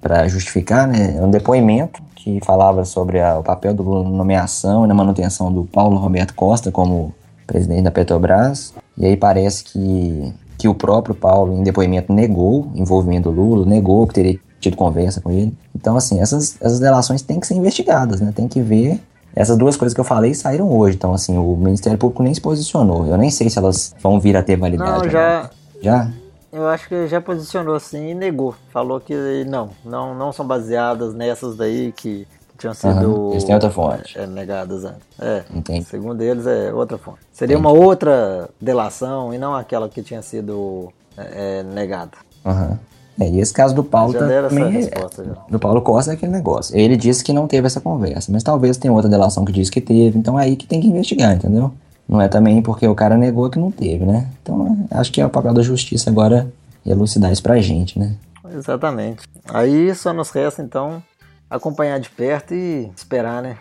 para 0.00 0.28
justificar 0.28 0.86
né, 0.86 1.20
um 1.20 1.28
depoimento 1.28 2.00
que 2.14 2.38
falava 2.44 2.84
sobre 2.84 3.20
a, 3.20 3.36
o 3.36 3.42
papel 3.42 3.74
do 3.74 3.82
Lula 3.82 4.04
na 4.04 4.16
nomeação 4.16 4.84
e 4.84 4.88
na 4.88 4.94
manutenção 4.94 5.52
do 5.52 5.64
Paulo 5.64 5.96
Roberto 5.96 6.34
Costa 6.34 6.70
como 6.70 7.12
presidente 7.48 7.82
da 7.82 7.90
Petrobras. 7.90 8.72
E 8.96 9.06
aí 9.06 9.16
parece 9.16 9.64
que, 9.64 10.32
que 10.56 10.68
o 10.68 10.74
próprio 10.74 11.16
Paulo, 11.16 11.58
em 11.58 11.64
depoimento, 11.64 12.12
negou 12.12 12.70
envolvimento 12.76 13.32
do 13.32 13.40
Lula, 13.40 13.66
negou 13.66 14.06
que 14.06 14.14
teria 14.14 14.38
tido 14.64 14.76
conversa 14.76 15.20
com 15.20 15.30
ele. 15.30 15.56
Então, 15.74 15.96
assim, 15.96 16.20
essas, 16.20 16.56
essas 16.60 16.80
delações 16.80 17.22
têm 17.22 17.40
que 17.40 17.46
ser 17.46 17.54
investigadas, 17.54 18.20
né? 18.20 18.32
Tem 18.34 18.48
que 18.48 18.60
ver. 18.60 19.00
Essas 19.36 19.56
duas 19.56 19.76
coisas 19.76 19.94
que 19.94 20.00
eu 20.00 20.04
falei 20.04 20.34
saíram 20.34 20.70
hoje. 20.70 20.96
Então, 20.96 21.12
assim, 21.12 21.36
o 21.36 21.56
Ministério 21.56 21.98
Público 21.98 22.22
nem 22.22 22.32
se 22.32 22.40
posicionou. 22.40 23.06
Eu 23.06 23.16
nem 23.16 23.30
sei 23.30 23.50
se 23.50 23.58
elas 23.58 23.94
vão 24.00 24.20
vir 24.20 24.36
a 24.36 24.42
ter 24.42 24.56
validade. 24.56 25.04
Não, 25.04 25.10
já. 25.10 25.50
Já? 25.82 26.10
Eu 26.52 26.68
acho 26.68 26.88
que 26.88 27.08
já 27.08 27.20
posicionou 27.20 27.74
assim 27.74 28.10
e 28.10 28.14
negou. 28.14 28.54
Falou 28.72 29.00
que 29.00 29.44
não, 29.44 29.70
não, 29.84 30.14
não 30.14 30.32
são 30.32 30.46
baseadas 30.46 31.12
nessas 31.12 31.56
daí 31.56 31.90
que, 31.90 32.28
tinham 32.58 32.74
sido. 32.74 33.10
Uhum. 33.10 33.30
Eles 33.32 33.44
têm 33.44 33.54
outra 33.54 33.70
fonte. 33.70 34.18
É, 34.18 34.26
negadas 34.26 34.84
antes. 34.84 35.02
É. 35.18 35.44
Entendi. 35.52 35.84
Segundo 35.84 36.22
eles, 36.22 36.46
é 36.46 36.72
outra 36.72 36.96
fonte. 36.96 37.18
Seria 37.32 37.54
Entendi. 37.54 37.66
uma 37.66 37.84
outra 37.84 38.48
delação 38.60 39.34
e 39.34 39.38
não 39.38 39.54
aquela 39.54 39.88
que 39.88 40.02
tinha 40.02 40.22
sido 40.22 40.92
é, 41.16 41.58
é 41.58 41.62
negada. 41.62 42.12
Uhum. 42.44 42.78
É, 43.18 43.28
e 43.28 43.40
esse 43.40 43.52
caso 43.52 43.74
do 43.74 43.84
Paulo 43.84 44.12
também 44.12 44.36
é, 44.36 45.48
do 45.48 45.58
Paulo 45.58 45.80
Costa 45.82 46.10
é 46.10 46.14
aquele 46.14 46.32
negócio. 46.32 46.76
Ele 46.76 46.96
disse 46.96 47.22
que 47.22 47.32
não 47.32 47.46
teve 47.46 47.66
essa 47.66 47.80
conversa, 47.80 48.32
mas 48.32 48.42
talvez 48.42 48.76
tenha 48.76 48.92
outra 48.92 49.08
delação 49.08 49.44
que 49.44 49.52
diz 49.52 49.70
que 49.70 49.80
teve, 49.80 50.18
então 50.18 50.38
é 50.38 50.44
aí 50.44 50.56
que 50.56 50.66
tem 50.66 50.80
que 50.80 50.88
investigar, 50.88 51.34
entendeu? 51.34 51.72
Não 52.08 52.20
é 52.20 52.28
também 52.28 52.60
porque 52.60 52.86
o 52.86 52.94
cara 52.94 53.16
negou 53.16 53.48
que 53.48 53.58
não 53.58 53.70
teve, 53.70 54.04
né? 54.04 54.28
Então 54.42 54.86
acho 54.90 55.12
que 55.12 55.20
é 55.20 55.26
o 55.26 55.30
papel 55.30 55.54
da 55.54 55.62
justiça 55.62 56.10
agora 56.10 56.52
elucidar 56.84 57.32
isso 57.32 57.42
pra 57.42 57.60
gente, 57.60 57.98
né? 57.98 58.14
Exatamente. 58.52 59.26
Aí 59.48 59.94
só 59.94 60.12
nos 60.12 60.30
resta, 60.30 60.62
então, 60.62 61.02
acompanhar 61.48 61.98
de 61.98 62.10
perto 62.10 62.52
e 62.54 62.90
esperar, 62.96 63.42
né? 63.42 63.56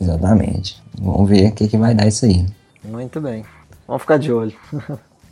Exatamente. 0.00 0.82
Vamos 1.00 1.28
ver 1.28 1.50
o 1.50 1.52
que, 1.52 1.68
que 1.68 1.78
vai 1.78 1.94
dar 1.94 2.06
isso 2.06 2.26
aí. 2.26 2.44
Muito 2.84 3.20
bem. 3.20 3.44
Vamos 3.86 4.02
ficar 4.02 4.18
de 4.18 4.32
olho. 4.32 4.54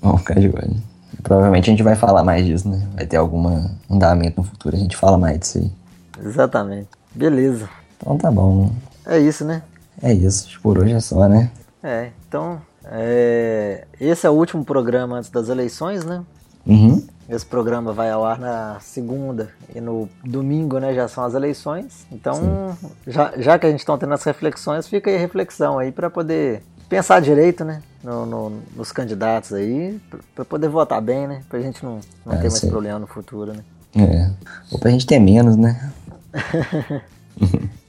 Vamos 0.01 0.21
ficar 0.21 0.41
de 0.41 0.49
olho. 0.49 0.94
Provavelmente 1.23 1.71
a 1.71 1.73
gente 1.73 1.83
vai 1.83 1.95
falar 1.95 2.25
mais 2.25 2.45
disso, 2.45 2.69
né? 2.69 2.87
Vai 2.95 3.07
ter 3.07 3.17
algum 3.17 3.69
andamento 3.91 4.41
no 4.41 4.47
futuro, 4.47 4.77
a 4.77 4.79
gente 4.79 4.97
fala 4.97 5.17
mais 5.17 5.39
disso 5.39 5.59
aí. 5.59 5.73
Exatamente. 6.25 6.89
Beleza. 7.15 7.69
Então 7.97 8.17
tá 8.19 8.31
bom. 8.31 8.71
É 9.07 9.19
isso, 9.19 9.45
né? 9.45 9.63
É 10.03 10.13
isso. 10.13 10.47
Acho 10.47 10.57
que 10.57 10.63
Por 10.63 10.79
hoje 10.79 10.93
é 10.93 11.01
só, 11.01 11.29
né? 11.29 11.51
É, 11.83 12.11
então, 12.29 12.61
é, 12.85 13.85
esse 14.01 14.27
é 14.27 14.31
o 14.31 14.33
último 14.33 14.65
programa 14.65 15.17
antes 15.17 15.31
das 15.31 15.49
eleições, 15.49 16.05
né? 16.05 16.23
Uhum. 16.67 17.07
Esse 17.29 17.45
programa 17.47 17.93
vai 17.93 18.11
ao 18.11 18.25
ar 18.25 18.39
na 18.39 18.79
segunda 18.81 19.51
e 19.75 19.81
no 19.81 20.09
domingo, 20.23 20.79
né, 20.79 20.93
já 20.95 21.09
são 21.09 21.25
as 21.25 21.35
eleições. 21.35 22.07
Então, 22.13 22.77
já, 23.07 23.33
já 23.39 23.59
que 23.59 23.67
a 23.67 23.71
gente 23.71 23.81
está 23.81 23.97
tendo 23.97 24.13
as 24.13 24.23
reflexões, 24.25 24.87
fica 24.87 25.11
aí 25.11 25.17
a 25.17 25.21
reflexão 25.21 25.79
aí 25.79 25.91
para 25.91 26.11
poder 26.11 26.63
pensar 26.89 27.21
direito, 27.21 27.65
né, 27.65 27.83
no, 28.03 28.27
no- 28.27 28.63
nos 28.77 28.93
candidatos 28.93 29.53
aí, 29.53 30.01
para 30.35 30.45
poder 30.45 30.69
votar 30.69 31.01
bem, 31.01 31.27
né, 31.27 31.43
pra 31.49 31.61
gente 31.61 31.85
não, 31.85 32.01
não 32.25 32.35
É, 32.35 32.37
ter 32.37 32.51
mais 32.51 32.65
problema 32.65 32.99
no 32.99 33.07
futuro, 33.07 33.53
né. 33.53 33.65
É. 33.97 34.31
Ou 34.73 34.79
pra 34.79 34.91
gente 34.91 35.07
ter 35.07 35.19
menos, 35.19 35.57
né? 35.57 35.91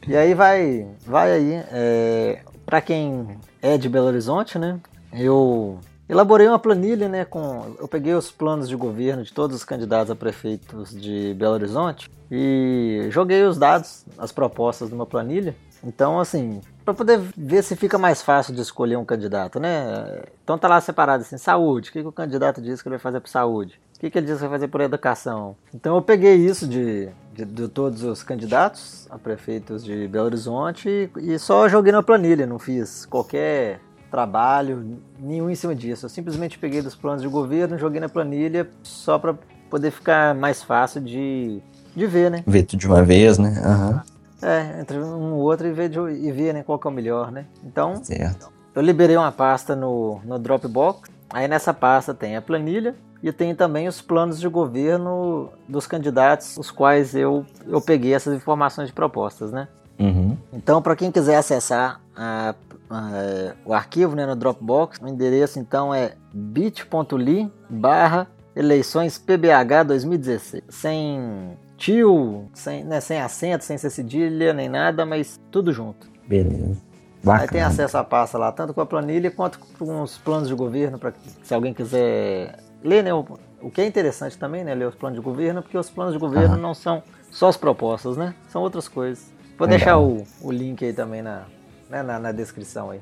E 0.08 0.16
aí 0.16 0.34
vai, 0.36 0.86
vai 1.06 1.32
aí, 1.32 1.54
é, 1.72 2.40
para 2.66 2.80
quem 2.80 3.28
é 3.62 3.76
de 3.78 3.90
Belo 3.90 4.06
Horizonte, 4.08 4.60
né? 4.60 4.80
Eu 5.12 5.80
elaborei 6.08 6.48
uma 6.48 6.60
planilha, 6.60 7.10
né? 7.10 7.26
Com, 7.26 7.76
eu 7.80 7.88
peguei 7.88 8.14
os 8.14 8.30
planos 8.32 8.70
de 8.70 8.76
governo 8.76 9.24
de 9.24 9.34
todos 9.34 9.56
os 9.56 9.64
candidatos 9.64 10.12
a 10.12 10.16
prefeitos 10.16 10.92
de 10.92 11.34
Belo 11.36 11.56
Horizonte 11.56 12.08
e 12.30 13.08
joguei 13.10 13.44
os 13.46 13.58
dados, 13.58 14.06
as 14.18 14.32
propostas 14.32 14.90
numa 14.92 15.06
planilha. 15.08 15.56
Então, 15.84 16.20
assim, 16.20 16.62
para 16.86 16.94
poder 16.94 17.20
ver 17.36 17.64
se 17.64 17.76
fica 17.76 17.98
mais 17.98 18.22
fácil 18.22 18.54
de 18.54 18.62
escolher 18.62 18.96
um 18.96 19.04
candidato, 19.04 19.60
né? 19.60 20.22
Então 20.44 20.58
tá 20.58 20.68
lá 20.68 20.80
separado 20.80 21.24
assim, 21.24 21.38
saúde, 21.38 21.90
o 21.90 21.94
que, 21.94 22.02
que 22.02 22.08
o 22.08 22.12
candidato 22.12 22.62
diz 22.62 22.82
que 22.82 22.88
ele 22.88 22.96
vai 22.96 23.02
fazer 23.02 23.20
por 23.20 23.28
saúde? 23.28 23.82
O 23.96 24.00
que, 24.00 24.12
que 24.12 24.20
ele 24.20 24.28
diz 24.28 24.36
que 24.36 24.42
vai 24.42 24.52
fazer 24.52 24.68
por 24.68 24.82
educação? 24.82 25.56
Então 25.74 25.96
eu 25.96 26.02
peguei 26.02 26.36
isso 26.36 26.68
de, 26.68 27.10
de, 27.34 27.44
de 27.44 27.68
todos 27.68 28.04
os 28.04 28.22
candidatos 28.22 29.08
a 29.10 29.18
prefeitos 29.18 29.84
de 29.84 30.08
Belo 30.08 30.26
Horizonte 30.26 30.88
e, 31.18 31.34
e 31.34 31.40
só 31.40 31.68
joguei 31.68 31.92
na 31.92 32.04
planilha, 32.04 32.46
não 32.46 32.60
fiz 32.60 33.06
qualquer 33.06 33.80
trabalho 34.12 35.00
nenhum 35.20 35.50
em 35.50 35.56
cima 35.56 35.74
disso. 35.74 36.06
Eu 36.06 36.10
simplesmente 36.10 36.60
peguei 36.60 36.84
dos 36.84 36.96
planos 36.96 37.24
de 37.24 37.28
governo, 37.28 37.80
joguei 37.80 38.00
na 38.00 38.08
planilha 38.08 38.70
só 38.84 39.18
para 39.18 39.34
poder 39.72 39.90
ficar 39.90 40.36
mais 40.36 40.62
fácil 40.62 41.02
de, 41.02 41.62
de 41.96 42.06
ver, 42.06 42.30
né? 42.30 42.44
Ver 42.46 42.64
tudo 42.64 42.80
de 42.80 42.88
uma 42.88 43.02
vez, 43.02 43.40
né? 43.40 43.60
Aham. 43.66 44.04
É, 44.42 44.80
entre 44.82 44.98
um 45.00 45.30
e 45.30 45.42
outro 45.42 45.68
e 45.68 45.72
ver, 45.72 45.92
e 45.94 46.32
ver 46.32 46.54
né, 46.54 46.64
qual 46.64 46.78
que 46.78 46.88
é 46.88 46.90
o 46.90 46.94
melhor, 46.94 47.32
né? 47.32 47.46
Então, 47.64 48.04
Certo. 48.04 48.52
eu 48.76 48.82
liberei 48.82 49.16
uma 49.18 49.32
pasta 49.32 49.76
no, 49.76 50.20
no 50.26 50.38
Dropbox. 50.38 51.10
Aí 51.30 51.48
nessa 51.48 51.74
pasta 51.74 52.14
tem 52.14 52.36
a 52.36 52.42
planilha 52.42 52.96
e 53.24 53.32
tem 53.32 53.56
também 53.56 53.88
os 53.88 54.02
planos 54.02 54.40
de 54.40 54.48
governo 54.48 55.50
dos 55.68 55.88
candidatos, 55.88 56.58
os 56.58 56.70
quais 56.70 57.16
eu, 57.16 57.46
eu 57.66 57.82
peguei 57.82 58.14
essas 58.14 58.36
informações 58.36 58.88
de 58.90 58.94
propostas, 58.94 59.52
né? 59.52 59.68
Uhum. 59.98 60.38
Então, 60.54 60.82
para 60.82 60.96
quem 60.96 61.12
quiser 61.12 61.38
acessar 61.38 62.02
a- 62.16 62.54
a- 62.90 63.54
o 63.66 63.74
arquivo 63.74 64.16
né, 64.16 64.26
no 64.26 64.36
Dropbox, 64.36 65.00
o 65.02 65.08
endereço 65.08 65.58
então 65.60 65.94
é 65.94 66.14
bit.ly 66.34 67.52
barra 67.70 68.28
eleições 68.56 69.18
PBH 69.18 69.84
2016. 69.84 70.64
Sem 70.70 71.58
tio, 71.78 72.46
sem, 72.54 72.84
né, 72.84 73.00
sem 73.02 73.20
acento, 73.20 73.64
sem 73.64 73.78
ser 73.78 73.90
cedilha, 73.90 74.54
nem 74.54 74.70
nada, 74.70 75.06
mas 75.06 75.40
tudo 75.52 75.72
junto. 75.74 76.08
Beleza. 76.28 76.82
Aí 77.28 77.40
tem 77.48 77.62
Bacana. 77.62 77.68
acesso 77.68 77.98
à 77.98 78.04
pasta 78.04 78.38
lá, 78.38 78.52
tanto 78.52 78.74
com 78.74 78.82
a 78.82 78.86
planilha 78.86 79.32
quanto 79.32 79.60
com 79.80 80.02
os 80.02 80.18
planos 80.18 80.48
de 80.48 80.54
governo, 80.54 81.00
para 81.00 81.12
se 81.44 81.54
alguém 81.54 81.74
quiser 81.74 82.60
ler, 82.84 83.04
né? 83.04 83.14
O, 83.14 83.26
o 83.62 83.72
que 83.72 83.82
é 83.82 83.86
interessante 83.88 84.38
também, 84.38 84.64
né? 84.64 84.76
Ler 84.76 84.88
os 84.88 84.96
planos 84.96 85.18
de 85.18 85.24
governo, 85.24 85.62
porque 85.64 85.78
os 85.78 85.90
planos 85.90 86.14
de 86.14 86.20
governo 86.20 86.54
Aham. 86.54 86.62
não 86.62 86.74
são 86.76 87.02
só 87.32 87.48
as 87.48 87.58
propostas, 87.58 88.16
né? 88.16 88.36
São 88.48 88.62
outras 88.62 88.88
coisas. 88.88 89.34
Vou 89.58 89.68
Legal. 89.68 89.70
deixar 89.70 89.98
o, 89.98 90.48
o 90.48 90.52
link 90.52 90.86
aí 90.86 90.94
também 90.94 91.22
na, 91.24 91.44
né, 91.90 92.04
na, 92.04 92.20
na 92.20 92.32
descrição 92.32 92.92
aí. 92.92 93.00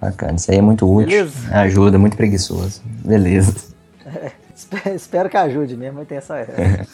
Bacana. 0.00 0.34
Isso 0.34 0.50
aí 0.50 0.58
é 0.58 0.62
muito 0.62 0.84
útil. 0.84 1.08
Beleza. 1.08 1.56
Ajuda, 1.56 1.98
muito 1.98 2.16
preguiçoso. 2.16 2.82
Beleza. 3.04 3.52
Espero, 3.98 4.32
Espero 4.94 5.28
que 5.28 5.36
ajude, 5.36 5.76
minha 5.76 5.92
mãe 5.92 6.04
tem 6.04 6.18
essa 6.18 6.36
era. 6.38 6.86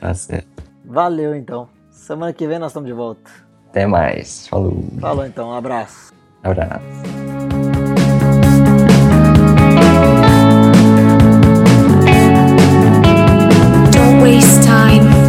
tá 0.00 0.14
certo. 0.14 0.46
Valeu 0.84 1.34
então. 1.34 1.68
Semana 1.90 2.32
que 2.32 2.46
vem 2.46 2.58
nós 2.58 2.70
estamos 2.70 2.88
de 2.88 2.94
volta. 2.94 3.30
Até 3.68 3.86
mais. 3.86 4.48
Falou. 4.48 4.82
Falou 5.00 5.26
então, 5.26 5.50
um 5.50 5.54
abraço. 5.54 6.12
Abraço. 6.42 6.80
waste 14.20 14.66
time. 14.66 15.27